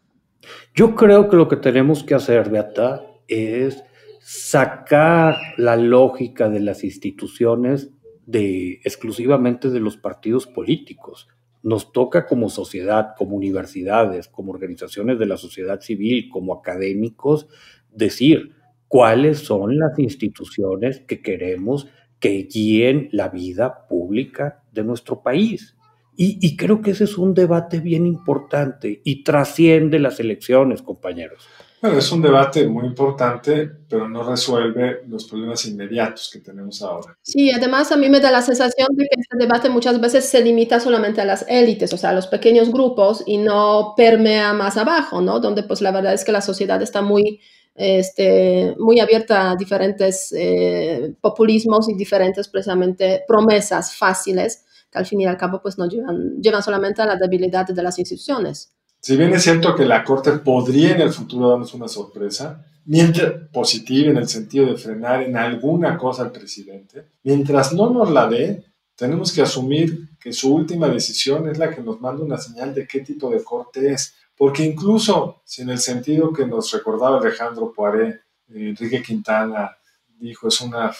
Yo 0.75 0.95
creo 0.95 1.29
que 1.29 1.37
lo 1.37 1.49
que 1.49 1.57
tenemos 1.57 2.03
que 2.03 2.15
hacer, 2.15 2.51
Beata, 2.51 3.03
es 3.29 3.83
sacar 4.21 5.37
la 5.57 5.77
lógica 5.77 6.49
de 6.49 6.61
las 6.61 6.85
instituciones 6.85 7.91
de 8.27 8.81
exclusivamente 8.85 9.71
de 9.71 9.81
los 9.81 9.97
partidos 9.97 10.47
políticos. 10.47 11.29
Nos 11.63 11.93
toca 11.93 12.27
como 12.27 12.51
sociedad, 12.51 13.15
como 13.17 13.37
universidades, 13.37 14.29
como 14.29 14.53
organizaciones 14.53 15.19
de 15.19 15.27
la 15.27 15.37
sociedad 15.37 15.81
civil, 15.81 16.29
como 16.31 16.55
académicos, 16.55 17.49
decir 17.91 18.53
cuáles 18.89 19.39
son 19.39 19.79
las 19.79 19.99
instituciones 19.99 21.01
que 21.01 21.23
queremos 21.23 21.89
que 22.21 22.49
guíen 22.51 23.09
la 23.13 23.29
vida 23.29 23.87
pública 23.89 24.63
de 24.73 24.85
nuestro 24.85 25.23
país. 25.23 25.77
Y, 26.17 26.57
creo 26.57 26.81
que 26.81 26.93
ese 26.93 27.05
es 27.05 27.19
un 27.19 27.35
debate 27.35 27.81
bien 27.81 28.07
importante 28.07 29.01
y 29.05 29.25
trasciende 29.25 29.99
las 29.99 30.21
elecciones, 30.21 30.81
compañeros. 30.81 31.49
Bueno, 31.85 31.99
es 31.99 32.11
un 32.13 32.23
debate 32.23 32.67
muy 32.67 32.87
importante, 32.87 33.71
pero 33.87 34.09
no 34.09 34.23
resuelve 34.23 35.03
los 35.07 35.27
problemas 35.27 35.67
inmediatos 35.67 36.31
que 36.33 36.39
tenemos 36.39 36.81
ahora. 36.81 37.15
Sí, 37.21 37.51
además 37.51 37.93
a 37.93 37.99
mí 37.99 38.09
me 38.09 38.21
da 38.21 38.31
la 38.31 38.41
sensación 38.41 38.89
de 38.93 39.05
que 39.05 39.21
este 39.21 39.37
debate 39.37 39.69
muchas 39.69 40.01
veces 40.01 40.27
se 40.27 40.43
limita 40.43 40.81
solamente 40.81 41.21
a 41.21 41.27
las 41.27 41.45
élites, 41.47 41.93
o 41.93 41.99
sea, 41.99 42.09
a 42.09 42.13
los 42.15 42.27
pequeños 42.27 42.73
grupos 42.73 43.23
y 43.27 43.37
no 43.37 43.93
permea 43.99 44.55
más 44.55 44.79
abajo, 44.79 45.21
¿no? 45.21 45.41
Donde 45.41 45.63
pues 45.63 45.83
la 45.83 45.91
verdad 45.91 46.15
es 46.15 46.25
que 46.25 46.33
la 46.33 46.41
sociedad 46.41 46.81
está 46.81 47.03
muy, 47.03 47.43
este, 47.75 48.75
muy 48.79 48.99
abierta 48.99 49.51
a 49.51 49.55
diferentes 49.55 50.33
eh, 50.35 51.15
populismos 51.21 51.91
y 51.91 51.95
diferentes 51.97 52.49
precisamente 52.49 53.25
promesas 53.29 53.95
fáciles 53.95 54.65
al 54.95 55.05
fin 55.05 55.21
y 55.21 55.27
al 55.27 55.37
cabo 55.37 55.61
pues 55.61 55.77
no 55.77 55.87
llevan, 55.87 56.41
llevan 56.41 56.63
solamente 56.63 57.03
a 57.03 57.07
la 57.07 57.17
debilidad 57.17 57.67
de 57.67 57.83
las 57.83 57.99
instituciones. 57.99 58.73
Si 59.05 59.19
bien 59.19 59.35
es 59.35 59.43
cierto 59.43 59.75
que 59.75 59.85
la 59.85 60.03
Corte 60.03 60.33
podría 60.39 60.95
en 60.95 61.03
el 61.03 61.13
futuro 61.13 61.51
darnos 61.51 61.75
una 61.75 61.89
sorpresa, 61.89 62.65
mientras 62.87 63.35
positiva 63.53 64.09
en 64.11 64.17
el 64.17 64.27
sentido 64.27 64.65
de 64.65 64.79
frenar 64.79 65.23
en 65.23 65.37
alguna 65.37 65.99
cosa 65.99 66.23
al 66.23 66.33
presidente, 66.33 67.09
mientras 67.23 67.75
no 67.75 67.91
nos 67.91 68.11
la 68.11 68.27
dé, 68.27 68.65
tenemos 68.97 69.31
que 69.31 69.43
asumir 69.43 70.17
que 70.19 70.33
su 70.33 70.55
última 70.55 70.89
decisión 70.89 71.47
es 71.51 71.59
la 71.59 71.69
que 71.69 71.83
nos 71.83 72.01
manda 72.01 72.25
una 72.25 72.39
señal 72.39 72.73
de 72.73 72.87
qué 72.87 73.01
tipo 73.01 73.29
de 73.29 73.45
corte 73.45 73.93
es. 73.93 74.15
Porque 74.35 74.65
incluso 74.65 75.43
si 75.45 75.61
en 75.61 75.69
el 75.69 75.81
sentido 75.81 76.33
que 76.33 76.47
nos 76.47 76.73
recordaba 76.73 77.19
Alejandro 77.19 77.75
Poiré, 77.77 78.23
Enrique 78.49 79.03
Quintana 79.03 79.77
dijo 80.19 80.49
es 80.49 80.63
una 80.63 80.91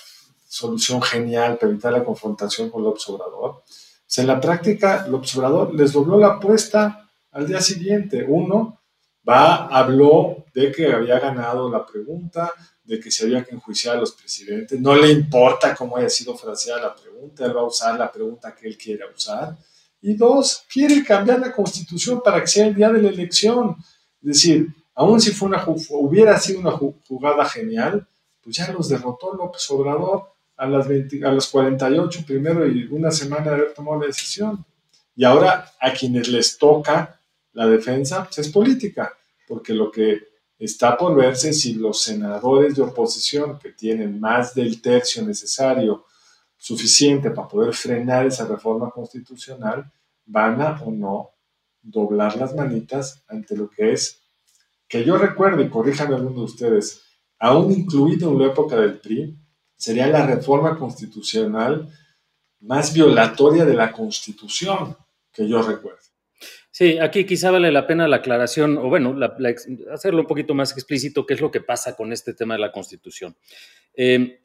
solución 0.47 1.01
genial 1.01 1.57
para 1.57 1.73
evitar 1.73 1.95
la 1.95 2.05
confrontación 2.05 2.69
con 2.69 2.83
el 2.83 2.89
observador, 2.89 3.63
en 4.17 4.27
la 4.27 4.41
práctica, 4.41 5.07
el 5.07 5.15
observador 5.15 5.75
les 5.75 5.93
dobló 5.93 6.19
la 6.19 6.35
apuesta 6.35 7.04
al 7.35 7.47
día 7.47 7.61
siguiente. 7.61 8.25
Uno 8.27 8.81
va, 9.29 9.67
habló 9.67 10.47
de 10.55 10.73
que 10.73 10.93
había 10.93 11.19
ganado 11.19 11.71
la 11.71 11.85
pregunta, 11.85 12.53
de 12.83 12.99
que 13.01 13.11
se 13.11 13.25
había 13.25 13.45
que 13.45 13.55
enjuiciar 13.55 13.97
a 13.97 14.01
los 14.01 14.13
presidentes. 14.13 14.81
No 14.81 14.95
le 14.95 15.11
importa 15.11 15.75
cómo 15.75 15.97
haya 15.97 16.09
sido 16.09 16.37
fraseada 16.37 16.81
la 16.81 16.95
pregunta, 16.95 17.45
él 17.45 17.57
va 17.57 17.61
a 17.61 17.67
usar 17.67 17.99
la 17.99 18.11
pregunta 18.11 18.55
que 18.55 18.69
él 18.69 18.79
quiera 18.79 19.07
usar. 19.15 19.57
Y 20.01 20.15
dos, 20.15 20.65
quiere 20.73 21.03
cambiar 21.03 21.41
la 21.41 21.53
constitución 21.53 22.21
para 22.23 22.41
que 22.41 22.47
sea 22.47 22.67
el 22.67 22.75
día 22.75 22.91
de 22.91 23.03
la 23.03 23.09
elección. 23.09 23.77
Es 24.23 24.29
decir, 24.29 24.69
aun 24.95 25.21
si 25.21 25.33
fue 25.33 25.49
una, 25.49 25.65
hubiera 25.67 26.39
sido 26.39 26.61
una 26.61 26.73
jugada 26.73 27.45
genial, 27.47 28.07
pues 28.43 28.57
ya 28.57 28.71
los 28.71 28.89
derrotó 28.89 29.35
López 29.35 29.69
Obrador 29.71 30.35
a 30.57 30.67
las, 30.67 30.87
20, 30.87 31.25
a 31.27 31.33
las 31.33 31.49
48 31.49 32.21
primero 32.27 32.67
y 32.67 32.85
una 32.91 33.11
semana 33.11 33.45
de 33.47 33.51
haber 33.51 33.75
tomado 33.75 34.01
la 34.01 34.07
decisión. 34.07 34.65
Y 35.17 35.25
ahora 35.25 35.73
a 35.81 35.93
quienes 35.93 36.29
les 36.29 36.59
toca 36.59 37.19
la 37.55 37.67
defensa 37.67 38.25
pues 38.25 38.39
es 38.39 38.49
política, 38.51 39.13
porque 39.49 39.73
lo 39.73 39.91
que 39.91 40.21
está 40.59 40.97
por 40.97 41.17
verse 41.17 41.53
si 41.53 41.75
los 41.75 42.03
senadores 42.03 42.77
de 42.77 42.83
oposición 42.83 43.59
que 43.59 43.73
tienen 43.73 44.21
más 44.21 44.55
del 44.55 44.81
tercio 44.81 45.25
necesario 45.25 46.05
suficiente 46.57 47.31
para 47.31 47.49
poder 47.49 47.75
frenar 47.75 48.27
esa 48.27 48.47
reforma 48.47 48.91
constitucional 48.91 49.91
van 50.27 50.61
a 50.61 50.81
o 50.83 50.91
no 50.91 51.31
doblar 51.83 52.37
las 52.37 52.55
manitas 52.55 53.23
ante 53.29 53.57
lo 53.57 53.69
que 53.69 53.93
es, 53.93 54.23
que 54.89 55.05
yo 55.05 55.19
recuerdo, 55.19 55.63
y 55.63 55.69
corríjanme 55.69 56.15
alguno 56.15 56.41
de 56.41 56.45
ustedes, 56.45 57.03
aún 57.39 57.73
incluido 57.73 58.31
en 58.31 58.39
la 58.39 58.47
época 58.47 58.77
del 58.77 58.99
PRI, 58.99 59.37
sería 59.77 60.07
la 60.07 60.27
reforma 60.27 60.79
constitucional 60.79 61.89
más 62.61 62.95
violatoria 62.95 63.65
de 63.67 63.75
la 63.75 63.93
Constitución 63.93 64.97
que 65.31 65.47
yo 65.47 65.61
recuerdo. 65.61 66.14
Sí, 66.77 66.99
aquí 66.99 67.25
quizá 67.25 67.53
vale 67.53 67.71
la 67.71 67.87
pena 67.87 68.09
la 68.09 68.17
aclaración, 68.17 68.79
o 68.79 68.89
bueno, 68.89 69.17
hacerlo 69.93 70.23
un 70.23 70.27
poquito 70.27 70.55
más 70.55 70.73
explícito, 70.73 71.25
qué 71.25 71.35
es 71.35 71.41
lo 71.41 71.53
que 71.53 71.61
pasa 71.61 71.95
con 71.95 72.13
este 72.13 72.35
tema 72.35 72.55
de 72.55 72.61
la 72.63 72.73
Constitución. 72.73 73.37
Eh, 73.95 74.41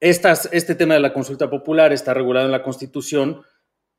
este 0.00 0.74
tema 0.76 0.94
de 0.94 1.00
la 1.00 1.12
consulta 1.12 1.50
popular 1.50 1.92
está 1.92 2.14
regulado 2.14 2.46
en 2.46 2.52
la 2.52 2.62
Constitución 2.62 3.42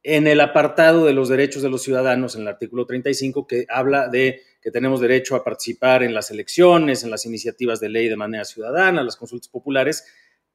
en 0.02 0.26
el 0.26 0.42
apartado 0.42 1.06
de 1.06 1.14
los 1.14 1.30
derechos 1.30 1.62
de 1.62 1.70
los 1.70 1.84
ciudadanos, 1.84 2.34
en 2.34 2.42
el 2.42 2.48
artículo 2.48 2.88
35, 2.88 3.46
que 3.46 3.68
habla 3.70 4.08
de 4.08 4.42
que 4.60 4.72
tenemos 4.72 5.00
derecho 5.00 5.36
a 5.36 5.44
participar 5.44 6.02
en 6.02 6.16
las 6.16 6.32
elecciones, 6.32 7.04
en 7.04 7.12
las 7.12 7.28
iniciativas 7.28 7.80
de 7.80 7.90
ley 7.90 8.08
de 8.10 8.16
manera 8.16 8.46
ciudadana, 8.46 9.04
las 9.04 9.16
consultas 9.16 9.50
populares, 9.50 10.06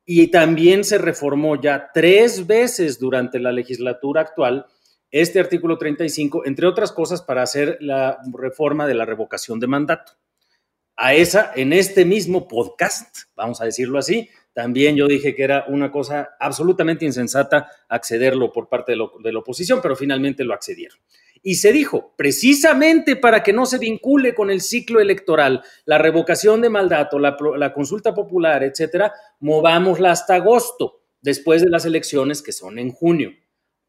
y 0.05 0.33
también 0.33 0.83
se 0.83 0.99
reformó 0.99 1.61
ya 1.61 1.93
tres 1.95 2.45
veces 2.49 2.99
durante 2.99 3.39
la 3.39 3.53
legislatura 3.53 4.23
actual 4.23 4.67
este 5.11 5.41
artículo 5.41 5.79
35, 5.79 6.47
entre 6.47 6.67
otras 6.67 6.93
cosas, 6.93 7.23
para 7.23 7.43
hacer 7.43 7.79
la 7.81 8.19
reforma 8.33 8.87
de 8.87 8.95
la 8.95 9.05
revocación 9.05 9.59
de 9.61 9.67
mandato. 9.67 10.13
A 10.97 11.15
esa, 11.15 11.53
en 11.55 11.73
este 11.73 12.05
mismo 12.05 12.49
podcast, 12.49 13.19
vamos 13.37 13.61
a 13.61 13.65
decirlo 13.65 13.99
así, 13.99 14.29
también 14.53 14.97
yo 14.97 15.07
dije 15.07 15.35
que 15.35 15.45
era 15.45 15.65
una 15.69 15.93
cosa 15.93 16.31
absolutamente 16.41 17.05
insensata 17.05 17.71
accederlo 17.89 18.53
por 18.53 18.69
parte 18.69 18.93
de, 18.93 19.33
la 19.33 19.39
oposición, 19.39 19.79
pero 19.81 19.95
finalmente 19.95 20.43
lo 20.43 20.53
accedieron. 20.53 20.99
Y 21.41 21.55
se 21.55 21.73
dijo, 21.73 22.15
precisamente 22.17 23.15
para 23.15 23.45
que 23.45 23.53
no 23.53 23.65
se 23.65 23.79
vincule 23.79 24.35
con 24.35 24.51
el 24.51 24.61
ciclo 24.61 25.01
electoral, 25.01 25.63
la 25.85 25.99
revocación 25.99 26.61
de 26.61 26.71
mandato, 26.71 27.21
la, 27.21 27.37
la 27.57 27.73
consulta 27.73 28.13
popular, 28.13 28.65
etcétera, 28.65 29.13
movámosla 29.39 30.11
hasta 30.11 30.35
agosto, 30.35 31.05
después 31.21 31.63
de 31.63 31.71
las 31.71 31.85
elecciones 31.85 32.43
que 32.43 32.51
son 32.51 32.81
en 32.81 32.91
junio. 32.91 33.31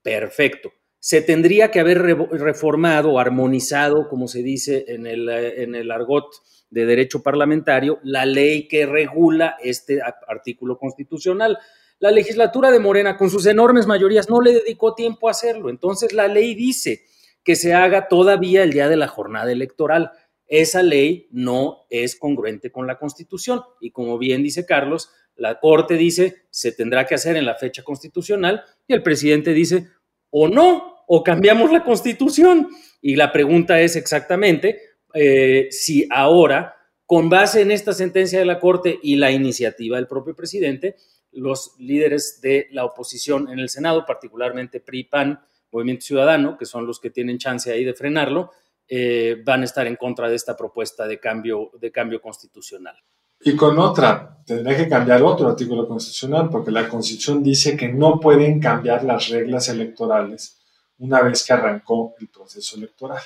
Perfecto 0.04 0.72
se 1.00 1.22
tendría 1.22 1.72
que 1.72 1.80
haber 1.80 2.00
reformado 2.02 3.12
o 3.12 3.20
armonizado, 3.20 4.08
como 4.10 4.28
se 4.28 4.44
dice 4.44 4.86
en 4.90 5.08
el, 5.08 5.30
en 5.30 5.76
el 5.76 5.92
argot 5.92 6.28
de 6.70 6.86
derecho 6.86 7.24
parlamentario, 7.24 8.00
la 8.04 8.26
ley 8.26 8.68
que 8.68 8.86
regula 8.86 9.58
este 9.64 10.02
artículo 10.28 10.78
constitucional. 10.78 11.58
La 12.00 12.12
legislatura 12.12 12.72
de 12.72 12.80
Morena, 12.80 13.18
con 13.18 13.30
sus 13.30 13.46
enormes 13.46 13.88
mayorías, 13.88 14.30
no 14.30 14.42
le 14.42 14.54
dedicó 14.54 14.94
tiempo 14.94 15.28
a 15.28 15.32
hacerlo. 15.32 15.70
Entonces, 15.70 16.14
la 16.14 16.28
ley 16.28 16.54
dice 16.54 17.04
que 17.44 17.56
se 17.56 17.74
haga 17.74 18.08
todavía 18.08 18.64
el 18.64 18.72
día 18.72 18.90
de 18.90 18.98
la 18.98 19.08
jornada 19.08 19.52
electoral. 19.52 20.12
Esa 20.48 20.84
ley 20.84 21.28
no 21.32 21.86
es 21.90 22.16
congruente 22.16 22.72
con 22.72 22.88
la 22.88 23.00
Constitución. 23.00 23.62
Y 23.80 23.92
como 23.92 24.18
bien 24.18 24.44
dice 24.44 24.66
Carlos, 24.66 25.10
la 25.40 25.60
Corte 25.60 25.96
dice 25.96 26.44
se 26.50 26.72
tendrá 26.72 27.06
que 27.06 27.16
hacer 27.16 27.38
en 27.38 27.46
la 27.46 27.56
fecha 27.56 27.82
constitucional 27.84 28.64
y 28.88 28.94
el 28.94 29.02
presidente 29.02 29.54
dice 29.54 29.88
o 30.32 30.48
no, 30.48 31.04
o 31.08 31.24
cambiamos 31.24 31.72
la 31.72 31.84
constitución. 31.84 32.70
Y 33.02 33.16
la 33.16 33.32
pregunta 33.32 33.80
es 33.82 33.96
exactamente 33.96 34.80
eh, 35.14 35.68
si 35.72 36.08
ahora, 36.12 36.76
con 37.06 37.30
base 37.30 37.62
en 37.62 37.72
esta 37.72 37.94
sentencia 37.94 38.40
de 38.40 38.46
la 38.46 38.60
Corte 38.60 39.00
y 39.02 39.16
la 39.16 39.32
iniciativa 39.32 39.98
del 39.98 40.08
propio 40.08 40.36
presidente, 40.36 40.96
los 41.32 41.76
líderes 41.80 42.40
de 42.42 42.68
la 42.72 42.86
oposición 42.86 43.50
en 43.50 43.60
el 43.60 43.70
Senado, 43.70 44.06
particularmente 44.06 44.80
PRI, 44.80 45.06
PAN, 45.06 45.40
Movimiento 45.72 46.06
Ciudadano, 46.06 46.58
que 46.58 46.66
son 46.66 46.88
los 46.88 47.00
que 47.00 47.12
tienen 47.12 47.38
chance 47.38 47.72
ahí 47.72 47.84
de 47.84 47.94
frenarlo, 47.94 48.52
eh, 48.88 49.42
van 49.46 49.62
a 49.62 49.66
estar 49.66 49.86
en 49.86 49.96
contra 49.96 50.30
de 50.30 50.36
esta 50.36 50.58
propuesta 50.58 51.08
de 51.08 51.20
cambio, 51.20 51.72
de 51.80 51.92
cambio 51.92 52.22
constitucional. 52.22 52.96
Y 53.42 53.56
con 53.56 53.80
otra, 53.80 54.42
tendrá 54.46 54.76
que 54.76 54.90
cambiar 54.90 55.24
otro 55.24 55.48
artículo 55.48 55.88
constitucional, 55.88 56.50
porque 56.50 56.72
la 56.72 56.90
Constitución 56.90 57.42
dice 57.42 57.78
que 57.78 57.88
no 57.88 58.20
pueden 58.20 58.60
cambiar 58.60 59.04
las 59.04 59.30
reglas 59.30 59.70
electorales 59.70 60.58
una 60.98 61.22
vez 61.22 61.46
que 61.46 61.54
arrancó 61.54 62.16
el 62.20 62.28
proceso 62.28 62.76
electoral. 62.76 63.22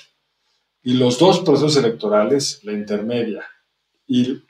Y 0.83 0.93
los 0.93 1.17
dos 1.17 1.39
procesos 1.39 1.77
electorales, 1.77 2.59
la 2.63 2.73
intermedia 2.73 3.43
y 4.05 4.43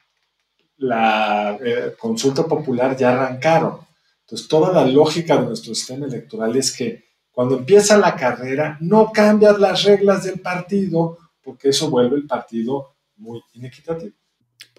la 0.77 1.57
eh, 1.63 1.93
consulta 1.97 2.45
popular, 2.45 2.97
ya 2.97 3.11
arrancaron. 3.13 3.79
Entonces, 4.21 4.47
toda 4.47 4.73
la 4.73 4.85
lógica 4.85 5.37
de 5.37 5.45
nuestro 5.45 5.73
sistema 5.75 6.07
electoral 6.07 6.55
es 6.55 6.75
que 6.75 7.05
cuando 7.31 7.57
empieza 7.57 7.97
la 7.97 8.15
carrera, 8.15 8.77
no 8.81 9.11
cambias 9.11 9.59
las 9.59 9.83
reglas 9.83 10.23
del 10.23 10.39
partido, 10.39 11.17
porque 11.41 11.69
eso 11.69 11.89
vuelve 11.89 12.17
el 12.17 12.27
partido 12.27 12.95
muy 13.17 13.41
inequitativo. 13.53 14.15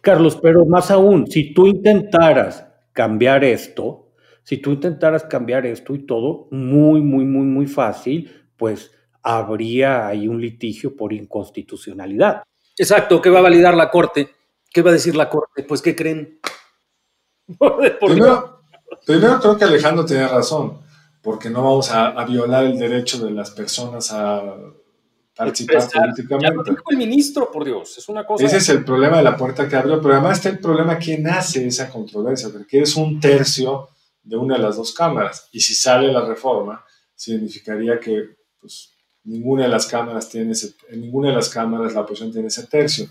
Carlos, 0.05 0.39
pero 0.41 0.65
más 0.67 0.91
aún, 0.93 1.27
si 1.27 1.53
tú 1.53 1.67
intentaras 1.67 2.67
cambiar 2.93 3.43
esto, 3.43 4.13
si 4.45 4.59
tú 4.59 4.73
intentaras 4.73 5.25
cambiar 5.25 5.67
esto 5.67 5.95
y 5.95 6.07
todo, 6.07 6.47
muy, 6.53 7.01
muy, 7.01 7.25
muy, 7.25 7.47
muy 7.47 7.67
fácil, 7.67 8.31
pues 8.57 8.93
habría 9.23 10.07
ahí 10.07 10.29
un 10.29 10.41
litigio 10.41 10.95
por 10.95 11.13
inconstitucionalidad. 11.13 12.43
Exacto, 12.77 13.21
¿qué 13.21 13.31
va 13.31 13.39
a 13.39 13.43
validar 13.43 13.75
la 13.75 13.91
Corte? 13.91 14.31
¿Qué 14.73 14.83
va 14.83 14.91
a 14.91 14.93
decir 14.95 15.17
la 15.17 15.29
Corte? 15.29 15.65
Pues, 15.65 15.81
¿qué 15.81 15.97
creen? 15.97 16.41
primero, 18.01 18.61
primero, 19.07 19.41
creo 19.41 19.57
que 19.57 19.65
Alejandro 19.65 20.05
tiene 20.05 20.29
razón, 20.29 20.81
porque 21.23 21.49
no 21.49 21.63
vamos 21.63 21.91
a, 21.91 22.09
a 22.09 22.25
violar 22.25 22.65
el 22.65 22.79
derecho 22.79 23.25
de 23.25 23.31
las 23.31 23.51
personas 23.51 24.13
a 24.13 24.43
participar 25.35 25.89
políticamente. 25.91 26.71
Ya 26.71 26.75
el 26.91 26.97
ministro, 26.97 27.51
por 27.51 27.65
Dios, 27.65 27.99
es 27.99 28.09
una 28.09 28.25
cosa. 28.25 28.45
Ese 28.47 28.59
es 28.59 28.69
el 28.69 28.85
problema 28.85 29.19
de 29.19 29.25
la 29.25 29.37
puerta 29.37 29.69
que 29.69 29.77
abrió, 29.77 30.01
pero 30.01 30.15
además 30.15 30.39
está 30.39 30.49
el 30.51 30.59
problema 30.59 30.99
quién 30.99 31.27
hace 31.29 31.67
esa 31.67 31.91
controversia, 31.91 32.51
porque 32.53 32.83
es 32.83 32.97
un 32.97 33.21
tercio 33.21 33.89
de 34.23 34.37
una 34.37 34.57
de 34.57 34.63
las 34.63 34.77
dos 34.77 34.95
cámaras, 34.95 35.49
y 35.53 35.61
si 35.61 35.75
sale 35.75 36.11
la 36.11 36.25
reforma, 36.25 36.83
significaría 37.15 38.01
que 38.01 38.37
pues, 38.61 38.91
ninguna 39.25 39.65
de 39.65 39.69
las 39.69 39.87
cámaras 39.87 40.29
tiene 40.29 40.53
ese, 40.53 40.75
en 40.89 41.03
ninguna 41.03 41.29
de 41.29 41.35
las 41.35 41.49
cámaras 41.49 41.95
la 41.95 42.01
oposición 42.01 42.33
tiene 42.33 42.49
ese 42.49 42.67
tercio. 42.67 43.09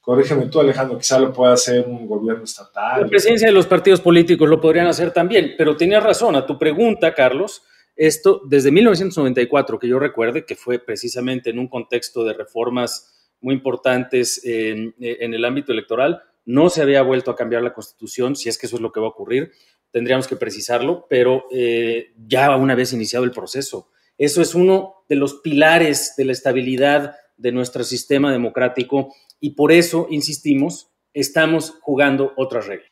Corrígeme 0.00 0.46
tú, 0.46 0.60
Alejandro, 0.60 0.98
quizá 0.98 1.18
lo 1.18 1.32
pueda 1.32 1.52
hacer 1.52 1.86
un 1.86 2.06
gobierno 2.06 2.44
estatal. 2.44 3.02
La 3.02 3.06
presidencia 3.06 3.48
de 3.48 3.52
los 3.52 3.66
partidos 3.66 4.00
políticos 4.00 4.48
lo 4.48 4.60
podrían 4.60 4.86
hacer 4.86 5.12
también, 5.12 5.54
pero 5.58 5.76
tenías 5.76 6.02
razón. 6.02 6.36
A 6.36 6.46
tu 6.46 6.58
pregunta, 6.58 7.14
Carlos, 7.14 7.62
esto 7.96 8.42
desde 8.46 8.70
1994, 8.70 9.78
que 9.78 9.88
yo 9.88 9.98
recuerde, 9.98 10.44
que 10.44 10.56
fue 10.56 10.78
precisamente 10.78 11.50
en 11.50 11.58
un 11.58 11.68
contexto 11.68 12.24
de 12.24 12.34
reformas 12.34 13.12
muy 13.40 13.54
importantes 13.54 14.40
en, 14.44 14.94
el 14.98 15.44
ámbito 15.44 15.72
electoral, 15.72 16.22
no 16.44 16.70
se 16.70 16.82
había 16.82 17.02
vuelto 17.02 17.30
a 17.30 17.36
cambiar 17.36 17.62
la 17.62 17.72
constitución, 17.72 18.36
si 18.36 18.48
es 18.48 18.58
que 18.58 18.66
eso 18.66 18.76
es 18.76 18.82
lo 18.82 18.92
que 18.92 19.00
va 19.00 19.06
a 19.06 19.10
ocurrir, 19.10 19.52
tendríamos 19.90 20.26
que 20.26 20.36
precisarlo, 20.36 21.06
pero 21.08 21.44
eh, 21.50 22.12
ya 22.26 22.56
una 22.56 22.74
vez 22.74 22.92
iniciado 22.92 23.24
el 23.24 23.32
proceso. 23.32 23.90
Eso 24.18 24.42
es 24.42 24.54
uno 24.54 25.04
de 25.08 25.16
los 25.16 25.34
pilares 25.34 26.14
de 26.16 26.24
la 26.26 26.32
estabilidad 26.32 27.16
de 27.36 27.52
nuestro 27.52 27.84
sistema 27.84 28.32
democrático 28.32 29.14
y 29.40 29.50
por 29.50 29.72
eso, 29.72 30.06
insistimos, 30.10 30.90
estamos 31.14 31.74
jugando 31.80 32.32
otras 32.36 32.66
reglas. 32.66 32.90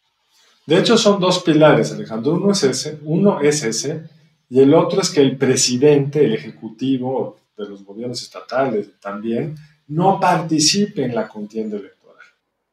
De 0.66 0.78
hecho, 0.78 0.98
son 0.98 1.20
dos 1.20 1.42
pilares, 1.42 1.92
Alejandro. 1.92 2.32
Uno 2.32 2.52
es 2.52 2.62
ese, 2.62 2.98
uno 3.04 3.40
es 3.40 3.62
ese 3.64 4.02
y 4.50 4.61
el 4.61 4.74
otro 4.74 5.00
es 5.02 5.11
que 5.11 5.20
el 5.20 5.37
presidente, 5.37 6.24
el 6.24 6.34
ejecutivo 6.34 7.38
de 7.56 7.68
los 7.68 7.84
gobiernos 7.84 8.22
estatales 8.22 8.90
también, 9.00 9.56
no 9.88 10.18
participe 10.20 11.04
en 11.04 11.14
la 11.14 11.28
contienda 11.28 11.76
electoral. 11.76 12.24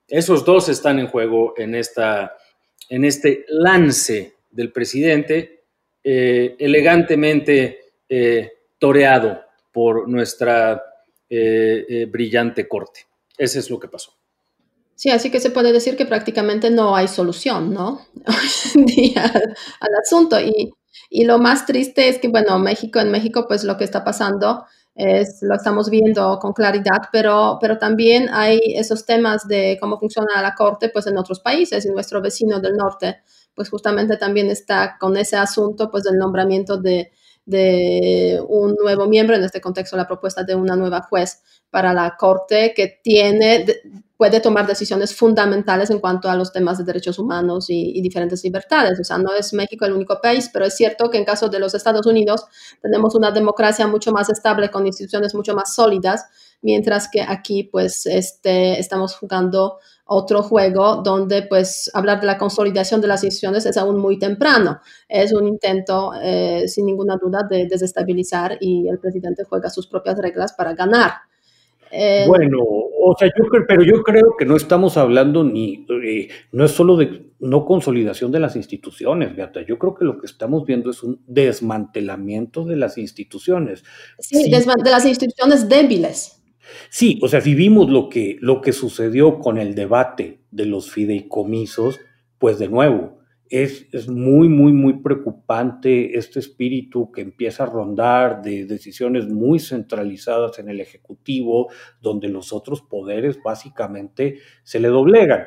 Esos 0.07 0.45
dos 0.45 0.69
están 0.69 0.99
en 0.99 1.07
juego 1.07 1.53
en, 1.57 1.75
esta, 1.75 2.38
en 2.89 3.03
este 3.03 3.45
lance 3.49 4.35
del 4.51 4.71
presidente, 4.71 5.63
eh, 6.03 6.55
elegantemente 6.59 7.79
eh, 8.07 8.51
toreado 8.77 9.41
por 9.71 10.07
nuestra 10.07 10.81
eh, 11.29 12.07
brillante 12.09 12.67
corte. 12.67 13.01
Ese 13.38 13.59
es 13.59 13.69
lo 13.69 13.79
que 13.79 13.88
pasó. 13.88 14.13
Sí, 14.95 15.09
así 15.09 15.29
que 15.29 15.41
se 15.41 15.49
puede 15.49 15.73
decir 15.73 15.97
que 15.97 16.05
prácticamente 16.05 16.69
no 16.69 16.95
hay 16.95 17.09
solución, 17.09 17.73
¿no? 17.73 18.05
Hoy 18.27 18.71
en 18.75 18.85
día 18.85 19.25
al 19.25 19.95
asunto. 20.01 20.39
Y 20.39 20.71
y 21.15 21.23
lo 21.23 21.39
más 21.39 21.65
triste 21.65 22.10
es 22.10 22.19
que, 22.19 22.28
bueno, 22.28 22.60
México, 22.60 22.99
en 22.99 23.10
México, 23.10 23.45
pues 23.47 23.63
lo 23.63 23.78
que 23.78 23.86
está 23.86 24.04
pasando 24.04 24.65
es, 24.95 25.39
lo 25.41 25.56
estamos 25.56 25.89
viendo 25.89 26.39
con 26.39 26.51
claridad, 26.51 27.04
pero, 27.12 27.58
pero 27.62 27.78
también 27.78 28.28
hay 28.32 28.60
esos 28.75 29.06
temas 29.06 29.47
de 29.47 29.78
cómo 29.80 29.97
funciona 29.97 30.41
la 30.41 30.56
Corte, 30.56 30.89
pues 30.89 31.08
en 31.08 31.17
otros 31.17 31.39
países, 31.39 31.86
y 31.86 31.89
nuestro 31.89 32.21
vecino 32.21 32.60
del 32.60 32.75
norte, 32.75 33.21
pues 33.54 33.69
justamente 33.69 34.17
también 34.17 34.49
está 34.49 34.97
con 34.99 35.15
ese 35.15 35.38
asunto, 35.38 35.89
pues 35.89 36.04
del 36.04 36.17
nombramiento 36.17 36.75
de, 36.78 37.12
de 37.45 38.43
un 38.49 38.75
nuevo 38.75 39.08
miembro, 39.08 39.38
en 39.38 39.43
este 39.45 39.62
contexto 39.62 39.95
la 39.95 40.08
propuesta 40.08 40.43
de 40.43 40.56
una 40.56 40.75
nueva 40.75 41.01
juez 41.01 41.41
para 41.69 41.93
la 41.93 42.17
Corte 42.17 42.73
que 42.75 42.99
tiene, 43.01 43.65
puede 44.17 44.39
tomar 44.39 44.65
decisiones 44.65 45.13
fundamentales 45.13 45.89
en 45.89 45.99
cuanto 45.99 46.30
a 46.30 46.36
los 46.36 46.54
temas 46.54 46.78
de 46.78 46.86
derechos 46.86 47.19
humanos 47.19 47.65
y, 47.69 48.01
diferentes 48.01 48.43
libertades. 48.43 48.99
O 48.99 49.04
sea, 49.04 49.17
no 49.17 49.34
es 49.34 49.54
México 49.54 49.86
el 49.86 49.93
único 49.93 50.19
país, 50.21 50.49
pero 50.51 50.65
es 50.65 50.75
cierto 50.75 51.10
que 51.10 51.17
en 51.17 51.25
caso 51.25 51.49
de 51.49 51.60
los 51.60 51.73
Estados 51.73 52.06
Unidos 52.06 52.45
tenemos 52.82 53.15
una 53.15 53.32
democracia 53.32 53.88
mucho 53.88 54.12
más 54.12 54.30
estable 54.30 54.69
con 54.69 54.86
instituciones 54.86 55.36
mucho 55.36 55.54
más 55.54 55.73
sólidas, 55.73 56.25
mientras 56.62 57.10
que 57.12 57.21
aquí 57.21 57.63
pues 57.63 58.06
este, 58.06 58.80
estamos 58.80 59.15
jugando 59.15 59.80
otro 60.06 60.43
juego 60.43 60.97
donde 60.97 61.41
pues 61.41 61.89
hablar 61.93 62.21
de 62.21 62.28
la 62.28 62.38
consolidación 62.38 63.01
de 63.01 63.08
las 63.08 63.23
instituciones 63.23 63.65
es 63.65 63.75
aún 63.75 63.97
muy 63.97 64.19
temprano. 64.19 64.80
Es 65.10 65.34
un 65.34 65.47
intento 65.47 66.13
eh, 66.21 66.67
sin 66.67 66.86
ninguna 66.86 67.17
duda 67.17 67.41
de 67.49 67.67
desestabilizar 67.67 68.58
y 68.62 68.88
el 68.88 68.99
presidente 68.99 69.43
juega 69.43 69.69
sus 69.69 69.88
propias 69.88 70.17
reglas 70.17 70.54
para 70.54 70.73
ganar. 70.73 71.13
Eh, 71.91 72.26
bueno, 72.28 72.58
o 72.62 73.15
sea, 73.17 73.30
yo 73.38 73.45
creo, 73.45 73.63
pero 73.67 73.84
yo 73.84 74.04
creo 74.04 74.36
que 74.38 74.45
no 74.45 74.56
estamos 74.56 74.98
hablando 74.98 75.43
ni, 75.43 75.86
eh, 76.04 76.30
no 76.52 76.65
es 76.65 76.71
solo 76.71 76.98
de 76.98 77.32
no 77.39 77.65
consolidación 77.65 78.32
de 78.32 78.39
las 78.39 78.56
instituciones, 78.56 79.36
Beata. 79.36 79.62
Yo 79.62 79.78
creo 79.78 79.95
que 79.95 80.06
lo 80.06 80.19
que 80.19 80.26
estamos 80.26 80.65
viendo 80.65 80.89
es 80.89 81.04
un 81.04 81.21
desmantelamiento 81.28 82.65
de 82.65 82.76
las 82.78 82.98
instituciones. 82.98 83.84
Sí, 84.19 84.50
de 84.50 84.89
las 84.89 85.06
instituciones 85.06 85.69
débiles. 85.69 86.41
Sí, 86.89 87.19
o 87.21 87.28
sea, 87.28 87.41
si 87.41 87.54
vimos 87.54 87.89
lo 87.89 88.10
que, 88.10 88.38
lo 88.39 88.62
que 88.62 88.74
sucedió 88.74 89.39
con 89.39 89.58
el 89.58 89.76
debate 89.76 90.39
de 90.52 90.65
los 90.65 90.89
fideicomisos, 90.89 92.00
pues 92.39 92.60
de 92.60 92.67
nuevo, 92.67 93.19
es, 93.49 94.08
muy, 94.08 94.49
muy, 94.49 94.71
muy 94.73 95.01
preocupante 95.01 96.17
este 96.17 96.39
espíritu 96.39 97.12
que 97.12 97.21
empieza 97.21 97.63
a 97.63 97.67
rondar 97.67 98.41
de 98.41 98.65
decisiones 98.65 99.27
muy 99.27 99.60
centralizadas 99.60 100.58
en 100.60 100.69
el 100.69 100.81
Ejecutivo, 100.81 101.69
donde 102.01 102.27
los 102.27 102.51
otros 102.51 102.81
poderes 102.81 103.38
básicamente 103.43 104.39
se 104.63 104.79
le 104.79 104.88
doblegan. 104.88 105.45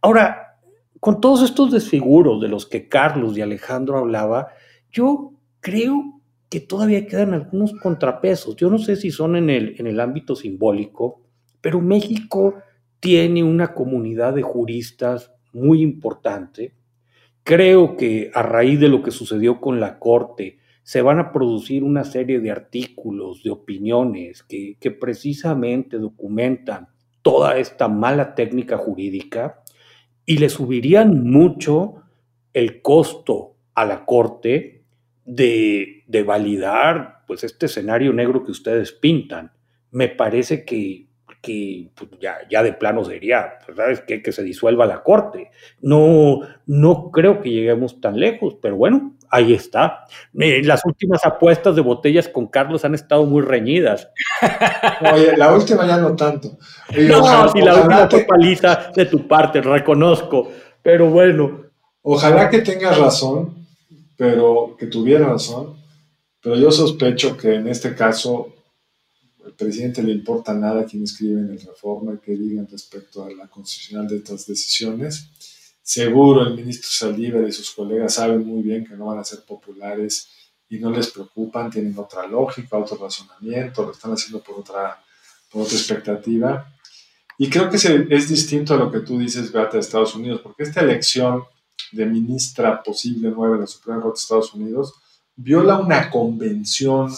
Ahora, 0.00 0.58
con 1.00 1.20
todos 1.20 1.42
estos 1.42 1.72
desfiguros 1.72 2.40
de 2.40 2.48
los 2.48 2.66
que 2.66 2.88
Carlos 2.88 3.36
y 3.36 3.40
Alejandro 3.40 3.98
hablaba, 3.98 4.48
yo 4.92 5.32
creo 5.60 6.20
que 6.48 6.60
todavía 6.60 7.06
quedan 7.06 7.34
algunos 7.34 7.72
contrapesos. 7.74 8.56
Yo 8.56 8.70
no 8.70 8.78
sé 8.78 8.96
si 8.96 9.10
son 9.10 9.36
en 9.36 9.50
el, 9.50 9.74
en 9.78 9.86
el 9.86 10.00
ámbito 10.00 10.36
simbólico, 10.36 11.22
pero 11.60 11.80
México 11.80 12.54
tiene 13.00 13.42
una 13.42 13.72
comunidad 13.72 14.34
de 14.34 14.42
juristas 14.42 15.32
muy 15.52 15.82
importante. 15.82 16.74
Creo 17.44 17.96
que 17.96 18.30
a 18.34 18.42
raíz 18.42 18.78
de 18.80 18.88
lo 18.88 19.02
que 19.02 19.10
sucedió 19.10 19.60
con 19.60 19.80
la 19.80 19.98
Corte, 19.98 20.58
se 20.82 21.02
van 21.02 21.18
a 21.18 21.32
producir 21.32 21.84
una 21.84 22.04
serie 22.04 22.40
de 22.40 22.50
artículos, 22.50 23.42
de 23.42 23.50
opiniones 23.50 24.42
que, 24.42 24.76
precisamente 25.00 25.98
documentan 25.98 26.88
toda 27.22 27.58
esta 27.58 27.88
mala 27.88 28.34
técnica 28.34 28.76
jurídica 28.76 29.62
y 30.26 30.38
le 30.38 30.48
subirían 30.48 31.24
mucho 31.24 32.02
el 32.52 32.82
costo 32.82 33.56
a 33.74 33.84
la 33.84 34.04
Corte 34.04 34.84
de, 35.24 36.02
de 36.06 36.22
validar 36.22 37.24
pues, 37.26 37.44
este 37.44 37.66
escenario 37.66 38.12
negro 38.12 38.42
que 38.42 38.50
ustedes 38.50 38.92
pintan. 38.92 39.52
Me 39.90 40.08
parece 40.08 40.64
que 40.64 41.09
que 41.40 41.88
pues, 41.94 42.10
ya, 42.20 42.38
ya, 42.50 42.62
de 42.62 42.72
plano 42.72 43.04
sería, 43.04 43.58
pues, 43.64 43.76
¿sabes 43.76 44.02
qué? 44.06 44.22
Que 44.22 44.32
se 44.32 44.42
disuelva 44.42 44.86
la 44.86 45.02
corte. 45.02 45.50
No, 45.80 46.40
no 46.66 47.10
creo 47.10 47.40
que 47.40 47.50
lleguemos 47.50 48.00
tan 48.00 48.18
lejos, 48.18 48.56
pero 48.60 48.76
bueno, 48.76 49.14
ahí 49.30 49.54
está. 49.54 50.04
las 50.32 50.84
últimas 50.84 51.24
apuestas 51.24 51.76
de 51.76 51.82
botellas 51.82 52.28
con 52.28 52.46
Carlos 52.48 52.84
han 52.84 52.94
estado 52.94 53.24
muy 53.24 53.42
reñidas. 53.42 54.08
Oye, 55.12 55.36
la 55.36 55.54
última 55.54 55.86
ya 55.86 55.96
no 55.96 56.14
tanto. 56.14 56.58
no, 56.96 57.48
si 57.48 57.60
la 57.60 57.76
última 57.76 58.08
fue 58.08 58.24
paliza 58.24 58.90
de 58.94 59.06
tu 59.06 59.26
parte, 59.26 59.62
reconozco, 59.62 60.50
pero 60.82 61.08
bueno. 61.08 61.62
Ojalá 62.02 62.50
que 62.50 62.60
tengas 62.60 62.98
razón, 62.98 63.66
pero 64.16 64.76
que 64.78 64.86
tuviera 64.86 65.28
razón, 65.28 65.76
pero 66.42 66.56
yo 66.56 66.70
sospecho 66.70 67.36
que 67.36 67.54
en 67.54 67.68
este 67.68 67.94
caso 67.94 68.54
al 69.44 69.52
presidente 69.54 70.02
le 70.02 70.12
importa 70.12 70.52
nada 70.54 70.84
quien 70.84 71.04
escribe 71.04 71.40
en 71.40 71.50
el 71.50 71.60
Reforma 71.60 72.14
y 72.14 72.18
que 72.18 72.32
digan 72.32 72.68
respecto 72.70 73.24
a 73.24 73.30
la 73.30 73.48
constitucional 73.48 74.08
de 74.08 74.16
estas 74.16 74.46
decisiones. 74.46 75.28
Seguro 75.82 76.46
el 76.46 76.54
ministro 76.54 76.88
Saldívar 76.90 77.48
y 77.48 77.52
sus 77.52 77.70
colegas 77.70 78.14
saben 78.14 78.46
muy 78.46 78.62
bien 78.62 78.84
que 78.84 78.94
no 78.94 79.06
van 79.06 79.18
a 79.18 79.24
ser 79.24 79.40
populares 79.44 80.28
y 80.68 80.78
no 80.78 80.90
les 80.90 81.10
preocupan, 81.10 81.70
tienen 81.70 81.98
otra 81.98 82.26
lógica, 82.26 82.78
otro 82.78 82.96
razonamiento, 82.96 83.84
lo 83.84 83.92
están 83.92 84.12
haciendo 84.12 84.40
por 84.42 84.60
otra, 84.60 85.02
otra 85.52 85.76
expectativa. 85.76 86.72
Y 87.38 87.50
creo 87.50 87.68
que 87.68 87.76
es 87.76 88.28
distinto 88.28 88.74
a 88.74 88.76
lo 88.76 88.92
que 88.92 89.00
tú 89.00 89.18
dices, 89.18 89.50
Beata, 89.50 89.72
de 89.72 89.80
Estados 89.80 90.14
Unidos, 90.14 90.40
porque 90.42 90.62
esta 90.62 90.82
elección 90.82 91.42
de 91.90 92.06
ministra 92.06 92.82
posible 92.82 93.30
nueva 93.30 93.56
de 93.56 93.62
la 93.62 93.66
Suprema 93.66 94.00
Corte 94.00 94.18
de 94.18 94.22
Estados 94.22 94.54
Unidos 94.54 94.94
viola 95.34 95.78
una 95.78 96.10
convención 96.10 97.10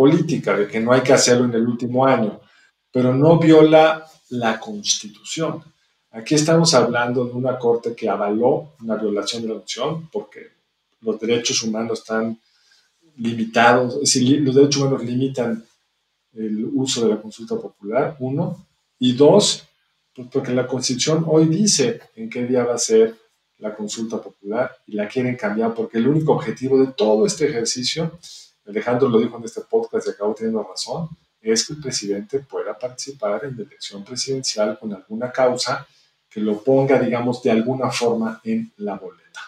política, 0.00 0.56
de 0.56 0.66
que 0.66 0.80
no 0.80 0.92
hay 0.94 1.02
que 1.02 1.12
hacerlo 1.12 1.44
en 1.44 1.52
el 1.52 1.68
último 1.68 2.06
año, 2.06 2.40
pero 2.90 3.14
no 3.14 3.38
viola 3.38 4.02
la 4.30 4.58
constitución. 4.58 5.62
Aquí 6.10 6.36
estamos 6.36 6.72
hablando 6.72 7.26
de 7.26 7.32
una 7.32 7.58
corte 7.58 7.94
que 7.94 8.08
avaló 8.08 8.72
una 8.80 8.96
violación 8.96 9.42
de 9.42 9.48
la 9.48 9.56
opción 9.56 10.08
porque 10.10 10.52
los 11.02 11.20
derechos 11.20 11.62
humanos 11.62 11.98
están 11.98 12.40
limitados, 13.16 13.96
es 13.96 14.00
decir, 14.00 14.40
los 14.40 14.54
derechos 14.54 14.80
humanos 14.80 15.04
limitan 15.04 15.62
el 16.32 16.64
uso 16.72 17.02
de 17.02 17.10
la 17.10 17.20
consulta 17.20 17.56
popular, 17.56 18.16
uno, 18.20 18.66
y 18.98 19.12
dos, 19.12 19.64
pues 20.14 20.28
porque 20.32 20.52
la 20.54 20.66
constitución 20.66 21.26
hoy 21.26 21.44
dice 21.44 22.00
en 22.16 22.30
qué 22.30 22.46
día 22.46 22.64
va 22.64 22.76
a 22.76 22.78
ser 22.78 23.16
la 23.58 23.76
consulta 23.76 24.16
popular 24.16 24.74
y 24.86 24.92
la 24.92 25.06
quieren 25.06 25.36
cambiar 25.36 25.74
porque 25.74 25.98
el 25.98 26.08
único 26.08 26.32
objetivo 26.32 26.78
de 26.78 26.86
todo 26.86 27.26
este 27.26 27.50
ejercicio 27.50 28.18
Alejandro 28.66 29.08
lo 29.08 29.18
dijo 29.18 29.36
en 29.36 29.44
este 29.44 29.62
podcast 29.62 30.06
y 30.06 30.10
acabo 30.10 30.34
teniendo 30.34 30.62
razón, 30.62 31.08
es 31.40 31.66
que 31.66 31.72
el 31.72 31.80
presidente 31.80 32.40
pueda 32.40 32.78
participar 32.78 33.44
en 33.44 33.56
la 33.56 33.62
elección 33.62 34.04
presidencial 34.04 34.78
con 34.78 34.92
alguna 34.92 35.32
causa 35.32 35.86
que 36.28 36.40
lo 36.40 36.62
ponga, 36.62 36.98
digamos, 36.98 37.42
de 37.42 37.50
alguna 37.50 37.90
forma 37.90 38.40
en 38.44 38.72
la 38.76 38.94
boleta. 38.94 39.40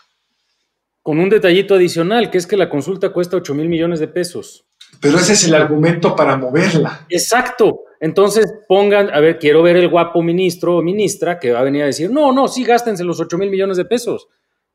Con 1.03 1.19
un 1.19 1.29
detallito 1.29 1.75
adicional, 1.75 2.31
que 2.31 2.39
es 2.39 2.47
que 2.47 2.57
la 2.57 2.69
consulta 2.69 3.13
cuesta 3.13 3.37
8 3.37 3.55
mil 3.55 3.69
millones 3.69 4.01
de 4.01 4.09
pesos. 4.09 4.65
Pero 5.01 5.19
ese 5.19 5.33
es 5.33 5.45
el 5.45 5.55
argumento 5.55 6.15
para 6.15 6.37
moverla. 6.37 7.07
Exacto. 7.09 7.85
Entonces 8.01 8.47
pongan, 8.69 9.15
a 9.15 9.21
ver, 9.21 9.39
quiero 9.39 9.63
ver 9.63 9.77
el 9.77 9.89
guapo 9.89 10.23
ministro 10.23 10.77
o 10.77 10.83
ministra 10.83 11.39
que 11.39 11.53
va 11.53 11.61
a 11.61 11.65
venir 11.65 11.83
a 11.83 11.87
decir, 11.87 12.11
no, 12.11 12.33
no, 12.33 12.49
sí, 12.49 12.65
gástense 12.65 13.05
los 13.05 13.21
8 13.21 13.39
mil 13.39 13.51
millones 13.51 13.77
de 13.77 13.85
pesos. 13.85 14.29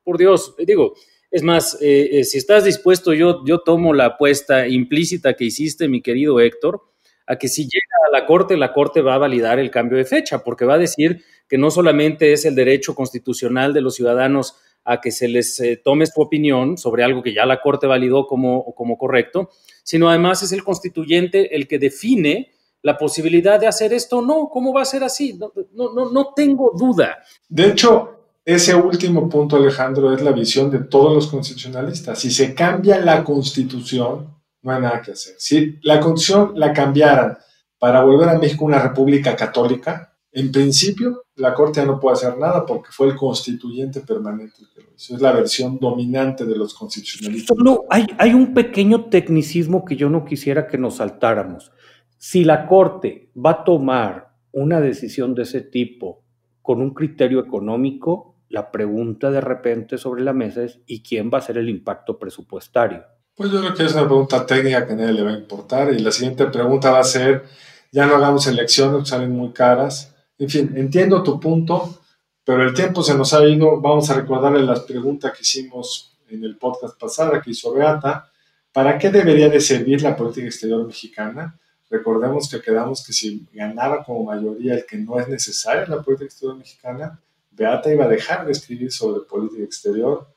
Por 0.04 0.18
Dios, 0.18 0.56
digo, 0.66 0.94
es 1.30 1.44
más, 1.44 1.78
eh, 1.82 2.20
eh, 2.20 2.24
si 2.24 2.38
estás 2.38 2.64
dispuesto, 2.64 3.14
yo, 3.14 3.44
yo 3.46 3.60
tomo 3.60 3.94
la 3.94 4.06
apuesta 4.06 4.68
implícita 4.68 5.34
que 5.34 5.46
hiciste, 5.46 5.88
mi 5.88 6.02
querido 6.02 6.40
Héctor, 6.40 6.82
a 7.26 7.38
que 7.38 7.50
si 7.50 7.64
llega 7.64 8.08
a 8.08 8.12
la 8.12 8.26
Corte, 8.26 8.56
la 8.56 8.72
Corte 8.72 9.02
va 9.02 9.16
a 9.16 9.20
validar 9.20 9.60
el 9.60 9.70
cambio 9.70 9.98
de 9.98 10.06
fecha, 10.06 10.44
porque 10.44 10.66
va 10.66 10.76
a 10.76 10.80
decir 10.80 11.24
que 11.50 11.58
no 11.58 11.70
solamente 11.70 12.32
es 12.32 12.46
el 12.46 12.56
derecho 12.56 12.96
constitucional 12.96 13.74
de 13.74 13.82
los 13.82 13.96
ciudadanos 13.96 14.56
a 14.86 15.02
que 15.02 15.12
se 15.12 15.28
les 15.28 15.60
eh, 15.60 15.82
tome 15.84 16.06
su 16.06 16.22
opinión 16.22 16.78
sobre 16.78 17.04
algo 17.04 17.22
que 17.22 17.34
ya 17.34 17.46
la 17.46 17.62
Corte 17.62 17.88
validó 17.88 18.26
como, 18.26 18.74
como 18.74 18.98
correcto, 18.98 19.50
sino 19.84 20.08
además 20.10 20.44
es 20.44 20.54
el 20.54 20.64
constituyente 20.64 21.54
el 21.56 21.68
que 21.68 21.78
define 21.78 22.54
la 22.82 22.98
posibilidad 22.98 23.60
de 23.60 23.68
hacer 23.68 23.92
esto 23.92 24.20
o 24.20 24.22
no. 24.22 24.48
¿Cómo 24.48 24.72
va 24.72 24.84
a 24.84 24.86
ser 24.86 25.04
así? 25.04 25.34
No, 25.34 25.52
no, 25.74 25.94
no, 25.94 26.10
no 26.10 26.34
tengo 26.34 26.72
duda. 26.78 27.18
De 27.50 27.68
hecho, 27.68 28.17
ese 28.48 28.74
último 28.74 29.28
punto, 29.28 29.58
Alejandro, 29.58 30.14
es 30.14 30.22
la 30.22 30.32
visión 30.32 30.72
de 30.72 30.80
todos 30.80 31.14
los 31.14 31.28
constitucionalistas. 31.28 32.18
Si 32.18 32.32
se 32.32 32.56
cambia 32.56 32.98
la 32.98 33.22
constitución, 33.26 34.38
no 34.62 34.72
hay 34.72 34.82
nada 34.82 35.02
que 35.02 35.12
hacer. 35.12 35.36
Si 35.38 35.78
la 35.82 36.00
constitución 36.00 36.54
la 36.56 36.72
cambiaran 36.72 37.38
para 37.78 38.02
volver 38.04 38.30
a 38.30 38.40
México 38.40 38.64
una 38.64 38.80
república 38.80 39.36
católica, 39.36 40.14
en 40.32 40.50
principio 40.50 41.26
la 41.36 41.54
Corte 41.54 41.82
ya 41.82 41.86
no 41.86 42.00
puede 42.00 42.14
hacer 42.14 42.38
nada 42.38 42.66
porque 42.66 42.88
fue 42.90 43.08
el 43.08 43.18
constituyente 43.18 44.00
permanente 44.00 44.62
el 44.62 44.70
que 44.74 44.82
lo 44.82 44.96
hizo. 44.96 45.16
Es 45.16 45.22
la 45.22 45.34
versión 45.34 45.78
dominante 45.78 46.46
de 46.46 46.56
los 46.56 46.74
constitucionalistas. 46.74 47.54
Solo 47.58 47.84
hay, 47.90 48.06
hay 48.18 48.34
un 48.34 48.54
pequeño 48.54 49.10
tecnicismo 49.10 49.84
que 49.84 49.98
yo 49.98 50.10
no 50.10 50.24
quisiera 50.24 50.68
que 50.68 50.78
nos 50.78 50.96
saltáramos. 50.96 51.74
Si 52.18 52.46
la 52.46 52.66
Corte 52.66 53.30
va 53.36 53.50
a 53.52 53.64
tomar 53.66 54.38
una 54.54 54.80
decisión 54.80 55.36
de 55.36 55.44
ese 55.44 55.60
tipo 55.60 56.24
con 56.62 56.82
un 56.82 56.94
criterio 56.94 57.42
económico, 57.42 58.37
la 58.50 58.72
pregunta 58.72 59.32
de 59.32 59.42
repente 59.42 59.98
sobre 59.98 60.24
la 60.24 60.34
mesa 60.34 60.64
es 60.64 60.80
¿y 60.86 61.02
quién 61.02 61.30
va 61.34 61.40
a 61.40 61.42
ser 61.42 61.58
el 61.58 61.70
impacto 61.70 62.18
presupuestario? 62.18 63.04
Pues 63.36 63.52
yo 63.52 63.60
creo 63.60 63.74
que 63.74 63.84
es 63.84 63.94
una 63.94 64.06
pregunta 64.06 64.46
técnica 64.46 64.88
que 64.88 64.94
a 64.94 64.96
nadie 64.96 65.14
le 65.14 65.24
va 65.24 65.32
a 65.32 65.38
importar 65.38 65.94
y 65.94 66.00
la 66.00 66.12
siguiente 66.12 66.46
pregunta 66.48 66.92
va 66.92 67.00
a 67.00 67.04
ser, 67.04 67.44
ya 67.92 68.06
no 68.06 68.16
hagamos 68.16 68.48
elecciones, 68.48 69.08
salen 69.08 69.32
muy 69.32 69.52
caras. 69.52 70.16
En 70.40 70.50
fin, 70.50 70.74
entiendo 70.76 71.22
tu 71.22 71.40
punto, 71.40 72.02
pero 72.44 72.64
el 72.64 72.74
tiempo 72.74 73.04
se 73.04 73.16
nos 73.16 73.34
ha 73.34 73.46
ido. 73.46 73.80
Vamos 73.80 74.10
a 74.10 74.16
recordarle 74.16 74.64
las 74.64 74.80
preguntas 74.82 75.34
que 75.34 75.42
hicimos 75.42 76.18
en 76.30 76.44
el 76.44 76.58
podcast 76.58 77.00
pasado 77.00 77.40
que 77.42 77.52
hizo 77.52 77.74
Beata. 77.74 78.32
¿Para 78.72 78.98
qué 78.98 79.10
debería 79.10 79.50
de 79.50 79.60
servir 79.62 80.02
la 80.02 80.16
política 80.16 80.48
exterior 80.48 80.86
mexicana? 80.86 81.60
Recordemos 81.90 82.50
que 82.50 82.62
quedamos 82.62 83.06
que 83.06 83.14
si 83.14 83.46
ganaba 83.54 84.04
como 84.04 84.26
mayoría 84.26 84.76
el 84.76 84.86
que 84.86 84.98
no 84.98 85.20
es 85.20 85.28
necesaria 85.28 85.86
la 85.88 86.02
política 86.02 86.26
exterior 86.26 86.58
mexicana, 86.58 87.20
Beata 87.58 87.92
iba 87.92 88.06
a 88.06 88.08
dejar 88.08 88.46
de 88.46 88.52
escribir 88.52 88.92
sobre 88.92 89.22
política 89.22 89.64
exterior. 89.64 90.28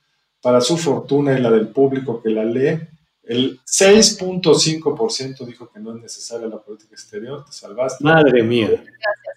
Para 0.40 0.62
su 0.62 0.78
fortuna 0.78 1.38
y 1.38 1.42
la 1.42 1.50
del 1.50 1.68
público 1.68 2.22
que 2.22 2.30
la 2.30 2.44
lee, 2.44 2.80
el 3.24 3.60
6.5% 3.60 5.44
dijo 5.44 5.70
que 5.70 5.80
no 5.80 5.94
es 5.94 6.02
necesaria 6.02 6.48
la 6.48 6.58
política 6.58 6.94
exterior. 6.94 7.44
Te 7.44 7.52
salvaste. 7.52 8.02
Madre 8.02 8.42
mía. 8.42 8.82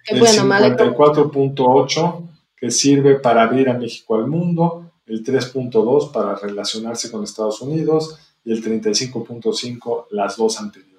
el 0.07 0.21
54.8% 0.21 2.29
que 2.55 2.71
sirve 2.71 3.19
para 3.19 3.43
abrir 3.43 3.67
a 3.67 3.73
México 3.73 4.15
al 4.15 4.27
mundo, 4.27 4.93
el 5.05 5.21
3.2% 5.21 6.13
para 6.13 6.35
relacionarse 6.35 7.11
con 7.11 7.23
Estados 7.23 7.61
Unidos 7.61 8.17
y 8.45 8.53
el 8.53 8.63
35.5% 8.63 10.05
las 10.11 10.37
dos 10.37 10.57
anteriores. 10.59 10.93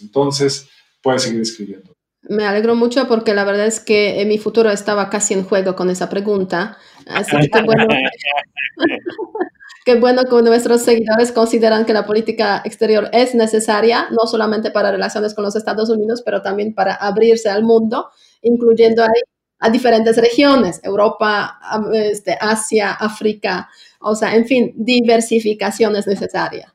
Entonces, 0.00 0.68
puede 1.02 1.18
seguir 1.18 1.40
escribiendo. 1.40 1.92
Me 2.22 2.46
alegro 2.46 2.74
mucho 2.74 3.08
porque 3.08 3.34
la 3.34 3.44
verdad 3.44 3.66
es 3.66 3.80
que 3.80 4.22
mi 4.26 4.38
futuro 4.38 4.70
estaba 4.70 5.08
casi 5.08 5.34
en 5.34 5.44
juego 5.44 5.74
con 5.74 5.90
esa 5.90 6.08
pregunta. 6.08 6.76
Así 7.06 7.36
que 7.36 7.48
qué 7.48 7.62
bueno, 7.62 7.86
qué 9.84 9.94
bueno 9.94 10.24
que 10.24 10.42
nuestros 10.42 10.82
seguidores 10.82 11.32
consideran 11.32 11.86
que 11.86 11.94
la 11.94 12.04
política 12.04 12.62
exterior 12.64 13.08
es 13.12 13.34
necesaria, 13.34 14.08
no 14.10 14.26
solamente 14.26 14.70
para 14.70 14.92
relaciones 14.92 15.34
con 15.34 15.44
los 15.44 15.56
Estados 15.56 15.88
Unidos, 15.88 16.22
pero 16.24 16.42
también 16.42 16.74
para 16.74 16.94
abrirse 16.94 17.48
al 17.48 17.64
mundo, 17.64 18.10
incluyendo 18.42 19.02
ahí 19.02 19.22
a 19.60 19.70
diferentes 19.70 20.16
regiones, 20.16 20.80
Europa, 20.82 21.58
este, 21.92 22.36
Asia, 22.40 22.92
África, 22.92 23.68
o 24.00 24.14
sea, 24.14 24.34
en 24.34 24.46
fin, 24.46 24.72
diversificación 24.74 25.96
es 25.96 26.06
necesaria. 26.06 26.74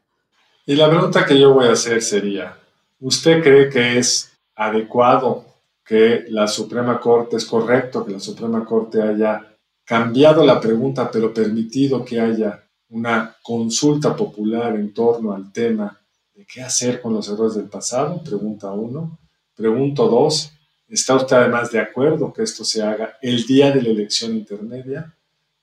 Y 0.67 0.75
la 0.75 0.89
pregunta 0.89 1.25
que 1.25 1.39
yo 1.39 1.53
voy 1.53 1.67
a 1.67 1.73
hacer 1.73 2.01
sería, 2.01 2.57
¿usted 2.99 3.41
cree 3.43 3.69
que 3.69 3.97
es 3.97 4.34
adecuado 4.55 5.45
que 5.85 6.25
la 6.29 6.47
Suprema 6.47 6.99
Corte, 6.99 7.35
es 7.35 7.45
correcto 7.45 8.05
que 8.05 8.13
la 8.13 8.19
Suprema 8.19 8.65
Corte 8.65 9.01
haya 9.01 9.55
cambiado 9.83 10.43
la 10.43 10.59
pregunta, 10.59 11.11
pero 11.11 11.33
permitido 11.33 12.03
que 12.03 12.19
haya 12.19 12.63
una 12.89 13.35
consulta 13.43 14.15
popular 14.15 14.75
en 14.75 14.93
torno 14.93 15.33
al 15.33 15.51
tema 15.51 15.99
de 16.33 16.45
qué 16.45 16.61
hacer 16.61 17.01
con 17.01 17.13
los 17.13 17.29
errores 17.29 17.55
del 17.55 17.69
pasado, 17.69 18.21
pregunta 18.23 18.71
uno. 18.71 19.19
Pregunto 19.55 20.07
dos, 20.07 20.51
¿está 20.87 21.15
usted 21.15 21.37
además 21.37 21.71
de 21.71 21.79
acuerdo 21.79 22.33
que 22.33 22.43
esto 22.43 22.65
se 22.65 22.81
haga 22.81 23.17
el 23.21 23.45
día 23.45 23.71
de 23.71 23.81
la 23.81 23.89
elección 23.89 24.35
intermedia? 24.35 25.15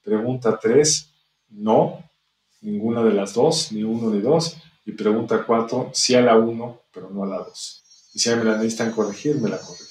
Pregunta 0.03 0.59
tres, 0.61 1.11
no, 1.49 2.03
ninguna 2.61 3.03
de 3.03 3.13
las 3.13 3.35
dos, 3.35 3.73
ni 3.73 3.83
uno 3.83 4.11
ni 4.11 4.21
dos. 4.21 4.57
Y 4.85 4.93
pregunta 4.93 5.45
cuatro, 5.47 5.91
sí 5.93 6.15
a 6.15 6.23
la 6.23 6.37
uno, 6.37 6.81
pero 6.93 7.11
no 7.11 7.25
a 7.25 7.27
la 7.27 7.39
dos. 7.39 7.82
Y 8.15 8.19
si 8.19 8.31
me 8.31 8.45
la 8.45 8.57
necesitan 8.57 8.93
corregir, 8.93 9.37
me 9.37 9.49
la 9.49 9.59
corrigen. 9.59 9.87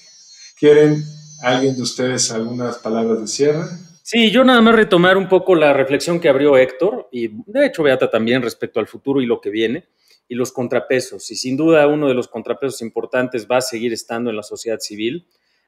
¿Quieren 0.60 1.04
alguien 1.42 1.76
de 1.76 1.82
ustedes 1.82 2.32
algunas 2.32 2.78
palabras 2.78 3.22
de 3.22 3.28
cierre? 3.28 3.66
Sí, 4.04 4.30
yo 4.32 4.44
nada 4.44 4.62
más 4.62 4.76
retomar 4.76 5.18
un 5.18 5.30
poco 5.30 5.56
la 5.56 5.74
reflexión 5.74 6.20
que 6.20 6.30
abrió 6.30 6.58
Héctor 6.58 7.08
y 7.12 7.30
de 7.46 7.66
hecho 7.66 7.84
Beata 7.84 8.10
también 8.10 8.42
respecto 8.42 8.80
al 8.80 8.88
futuro 8.88 9.22
y 9.22 9.26
lo 9.26 9.40
que 9.42 9.50
viene 9.50 9.88
y 10.28 10.36
los 10.36 10.52
contrapesos. 10.52 11.30
Y 11.32 11.36
sin 11.36 11.58
duda 11.58 11.88
uno 11.88 12.08
de 12.08 12.14
los 12.14 12.28
contrapesos 12.28 12.82
importantes 12.82 13.48
va 13.50 13.58
a 13.58 13.62
seguir 13.62 13.94
estando 13.94 14.30
en 14.30 14.36
la 14.36 14.44
sociedad 14.44 14.80
civil, 14.80 15.28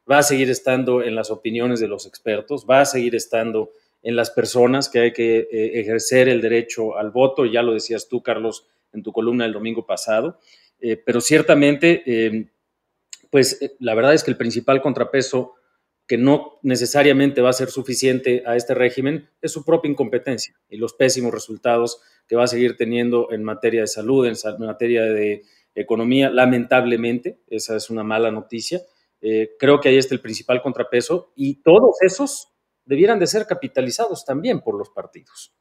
va 0.09 0.19
a 0.19 0.23
seguir 0.23 0.49
estando 0.49 1.01
en 1.03 1.15
las 1.15 1.31
opiniones 1.31 1.79
de 1.79 1.87
los 1.87 2.05
expertos, 2.05 2.65
va 2.69 2.81
a 2.81 2.85
seguir 2.85 3.15
estando 3.15 3.71
en 4.03 4.15
las 4.15 4.31
personas 4.31 4.89
que 4.89 4.99
hay 4.99 5.13
que 5.13 5.39
eh, 5.39 5.79
ejercer 5.79 6.27
el 6.27 6.41
derecho 6.41 6.97
al 6.97 7.11
voto, 7.11 7.45
ya 7.45 7.61
lo 7.61 7.73
decías 7.73 8.07
tú, 8.09 8.21
Carlos, 8.21 8.67
en 8.93 9.03
tu 9.03 9.11
columna 9.11 9.45
el 9.45 9.53
domingo 9.53 9.85
pasado, 9.85 10.39
eh, 10.85 10.97
pero 10.97 11.21
ciertamente, 11.21 12.03
eh, 12.05 12.51
pues 13.29 13.57
la 13.79 13.95
verdad 13.95 14.13
es 14.13 14.21
que 14.21 14.31
el 14.31 14.35
principal 14.37 14.81
contrapeso 14.81 15.53
que 16.05 16.17
no 16.17 16.59
necesariamente 16.61 17.41
va 17.41 17.51
a 17.51 17.53
ser 17.53 17.69
suficiente 17.69 18.43
a 18.45 18.57
este 18.57 18.73
régimen 18.73 19.29
es 19.41 19.53
su 19.53 19.63
propia 19.63 19.89
incompetencia 19.89 20.59
y 20.67 20.75
los 20.75 20.93
pésimos 20.93 21.33
resultados 21.33 22.01
que 22.27 22.35
va 22.35 22.43
a 22.43 22.47
seguir 22.47 22.75
teniendo 22.75 23.31
en 23.31 23.45
materia 23.45 23.79
de 23.79 23.87
salud, 23.87 24.27
en 24.27 24.35
materia 24.59 25.03
de 25.03 25.43
economía, 25.73 26.29
lamentablemente, 26.29 27.39
esa 27.47 27.77
es 27.77 27.89
una 27.89 28.03
mala 28.03 28.29
noticia. 28.29 28.81
Eh, 29.21 29.55
creo 29.57 29.79
que 29.79 29.87
ahí 29.87 29.97
está 29.97 30.15
el 30.15 30.21
principal 30.21 30.61
contrapeso 30.61 31.31
y 31.33 31.61
todos 31.61 31.95
esos 32.01 32.49
debieran 32.83 33.19
de 33.19 33.27
ser 33.27 33.47
capitalizados 33.47 34.25
también 34.25 34.59
por 34.59 34.77
los 34.77 34.89
partidos. 34.89 35.55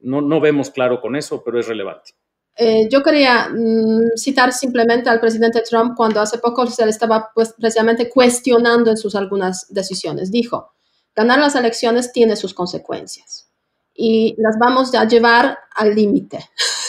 No, 0.00 0.20
no 0.20 0.38
vemos 0.38 0.70
claro 0.70 1.00
con 1.00 1.16
eso, 1.16 1.42
pero 1.42 1.58
es 1.58 1.66
relevante. 1.66 2.12
Eh, 2.58 2.88
yo 2.90 3.02
quería 3.02 3.48
mm, 3.50 4.16
citar 4.16 4.52
simplemente 4.52 5.10
al 5.10 5.20
presidente 5.20 5.60
Trump 5.60 5.94
cuando 5.94 6.20
hace 6.20 6.38
poco 6.38 6.66
se 6.66 6.84
le 6.84 6.90
estaba 6.90 7.30
pues, 7.34 7.52
precisamente 7.52 8.08
cuestionando 8.08 8.90
en 8.90 8.96
sus 8.96 9.14
algunas 9.14 9.66
decisiones. 9.68 10.30
Dijo, 10.30 10.72
ganar 11.14 11.38
las 11.38 11.54
elecciones 11.54 12.12
tiene 12.12 12.34
sus 12.34 12.54
consecuencias 12.54 13.50
y 13.94 14.34
las 14.38 14.58
vamos 14.58 14.94
a 14.94 15.06
llevar 15.06 15.58
al 15.74 15.94
límite 15.94 16.38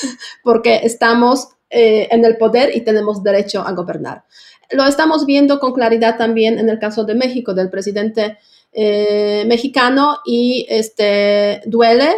porque 0.44 0.82
estamos 0.84 1.50
eh, 1.70 2.08
en 2.12 2.24
el 2.24 2.38
poder 2.38 2.76
y 2.76 2.82
tenemos 2.82 3.22
derecho 3.22 3.62
a 3.62 3.74
gobernar. 3.74 4.24
Lo 4.72 4.86
estamos 4.86 5.26
viendo 5.26 5.60
con 5.60 5.74
claridad 5.74 6.18
también 6.18 6.60
en 6.60 6.70
el 6.70 6.80
caso 6.80 7.04
de 7.04 7.16
México, 7.16 7.54
del 7.54 7.70
presidente 7.70 8.38
eh, 8.72 9.44
mexicano 9.48 10.20
y 10.26 10.66
este, 10.70 11.62
duele 11.66 12.10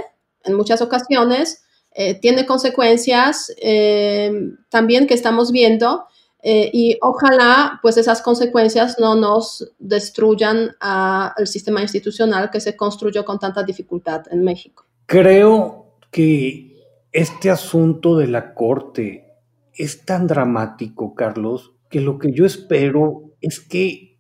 en 0.43 0.53
muchas 0.55 0.81
ocasiones 0.81 1.63
eh, 1.91 2.19
tiene 2.19 2.45
consecuencias 2.45 3.54
eh, 3.62 4.32
también 4.69 5.08
que 5.08 5.13
estamos 5.13 5.52
viendo 5.52 6.06
eh, 6.41 6.69
y 6.71 6.97
ojalá 7.02 7.80
pues 7.82 7.97
esas 7.97 8.21
consecuencias 8.21 8.97
no 8.99 9.15
nos 9.15 9.73
destruyan 9.80 10.71
al 10.80 11.47
sistema 11.47 11.82
institucional 11.82 12.49
que 12.49 12.62
se 12.62 12.78
construyó 12.78 13.25
con 13.25 13.39
tanta 13.39 13.63
dificultad 13.63 14.23
en 14.32 14.43
México. 14.43 14.86
Creo 15.06 15.97
que 16.12 16.78
este 17.12 17.49
asunto 17.49 18.17
de 18.17 18.28
la 18.28 18.54
Corte 18.54 19.25
es 19.73 20.06
tan 20.06 20.28
dramático, 20.28 21.15
Carlos, 21.15 21.73
que 21.89 21.99
lo 21.99 22.19
que 22.19 22.32
yo 22.32 22.45
espero 22.45 23.32
es 23.41 23.60
que 23.60 24.17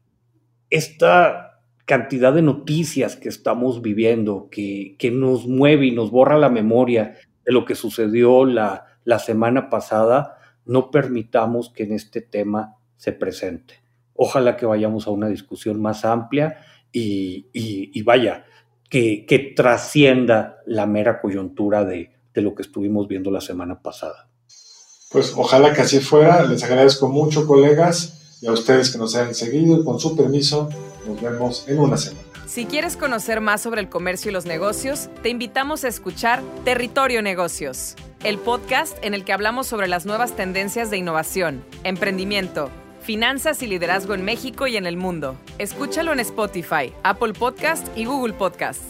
esta 0.69 1.61
cantidad 1.85 2.33
de 2.33 2.41
noticias 2.41 3.15
que 3.15 3.29
estamos 3.29 3.81
viviendo, 3.81 4.47
que, 4.51 4.95
que 4.99 5.09
nos 5.09 5.47
mueve 5.47 5.87
y 5.87 5.91
nos 5.91 6.11
borra 6.11 6.37
la 6.37 6.49
memoria, 6.49 7.15
de 7.49 7.53
lo 7.53 7.65
que 7.65 7.73
sucedió 7.73 8.45
la, 8.45 8.85
semana 9.17 9.71
pasada, 9.71 10.37
no 10.65 10.91
permitamos 10.91 11.71
que 11.71 11.81
en 11.81 11.93
este 11.93 12.21
tema 12.21 12.75
se 12.95 13.11
presente. 13.11 13.81
Ojalá 14.13 14.55
que 14.55 14.67
vayamos 14.67 15.07
a 15.07 15.09
una 15.09 15.27
discusión 15.29 15.81
más 15.81 16.05
amplia 16.05 16.59
y, 16.91 18.03
vaya, 18.03 18.45
que, 18.87 19.25
que, 19.25 19.39
trascienda 19.39 20.59
la 20.67 20.85
mera 20.85 21.19
coyuntura 21.21 21.85
de, 21.85 22.11
de 22.35 22.41
lo 22.43 22.53
que 22.53 22.61
estuvimos 22.61 23.07
viendo 23.07 23.31
la 23.31 23.41
semana 23.41 23.81
pasada. 23.81 24.29
Pues 25.09 25.33
ojalá 25.35 25.73
que 25.73 25.81
así 25.81 26.01
fuera. 26.01 26.43
Les 26.43 26.63
agradezco 26.63 27.09
mucho, 27.09 27.47
colegas, 27.47 28.18
y 28.41 28.47
a 28.47 28.51
ustedes 28.51 28.89
que 28.91 28.97
nos 28.97 29.15
hayan 29.15 29.33
seguido. 29.33 29.79
Y 29.79 29.83
con 29.83 29.99
su 29.99 30.15
permiso, 30.15 30.69
nos 31.07 31.21
vemos 31.21 31.65
en 31.67 31.79
una 31.79 31.97
semana. 31.97 32.25
Si 32.47 32.65
quieres 32.65 32.97
conocer 32.97 33.41
más 33.41 33.61
sobre 33.61 33.81
el 33.81 33.89
comercio 33.89 34.31
y 34.31 34.33
los 34.33 34.45
negocios, 34.45 35.09
te 35.21 35.29
invitamos 35.29 35.83
a 35.83 35.87
escuchar 35.87 36.41
Territorio 36.65 37.21
Negocios, 37.21 37.95
el 38.23 38.39
podcast 38.39 38.97
en 39.03 39.13
el 39.13 39.23
que 39.23 39.33
hablamos 39.33 39.67
sobre 39.67 39.87
las 39.87 40.07
nuevas 40.07 40.35
tendencias 40.35 40.89
de 40.89 40.97
innovación, 40.97 41.63
emprendimiento, 41.83 42.71
finanzas 43.01 43.61
y 43.61 43.67
liderazgo 43.67 44.15
en 44.15 44.25
México 44.25 44.65
y 44.65 44.77
en 44.77 44.87
el 44.87 44.97
mundo. 44.97 45.35
Escúchalo 45.59 46.11
en 46.11 46.19
Spotify, 46.21 46.91
Apple 47.03 47.33
Podcast 47.33 47.87
y 47.95 48.05
Google 48.05 48.33
Podcast. 48.33 48.81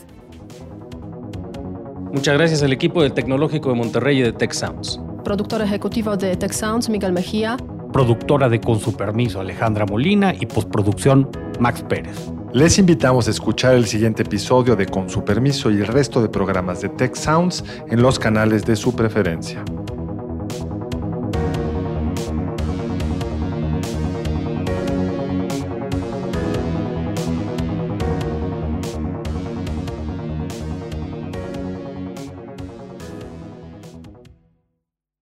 Muchas 2.13 2.35
gracias 2.35 2.63
al 2.63 2.71
equipo 2.71 3.03
del 3.03 3.13
Tecnológico 3.13 3.69
de 3.69 3.75
Monterrey 3.75 4.19
y 4.19 4.21
de 4.21 4.31
Tech 4.31 4.53
Sounds. 4.53 4.99
Productor 5.23 5.62
ejecutivo 5.62 6.15
de 6.15 6.35
Tech 6.38 6.53
Sounds, 6.53 6.89
Miguel 6.89 7.12
Mejía. 7.12 7.57
Productora 7.91 8.49
de 8.49 8.62
Con 8.62 8.80
su 8.80 8.95
permiso, 8.95 9.39
Alejandra 9.39 9.86
Molina 9.86 10.34
y 10.39 10.45
postproducción, 10.45 11.30
Max 11.60 11.84
Pérez. 11.89 12.32
Les 12.54 12.78
invitamos 12.78 13.28
a 13.28 13.32
escuchar 13.32 13.73
el 13.75 13.86
siguiente 13.86 14.21
episodio 14.23 14.75
de 14.75 14.86
Con 14.86 15.10
su 15.10 15.23
permiso 15.23 15.71
y 15.71 15.78
el 15.78 15.88
resto 15.88 16.21
de 16.21 16.30
programas 16.30 16.82
de 16.82 16.89
Tech 16.89 17.15
Sounds 17.15 17.63
en 17.89 18.02
los 18.02 18.19
canales 18.19 18.65
de 18.65 18.75
su 18.75 18.95
preferencia. 18.95 19.63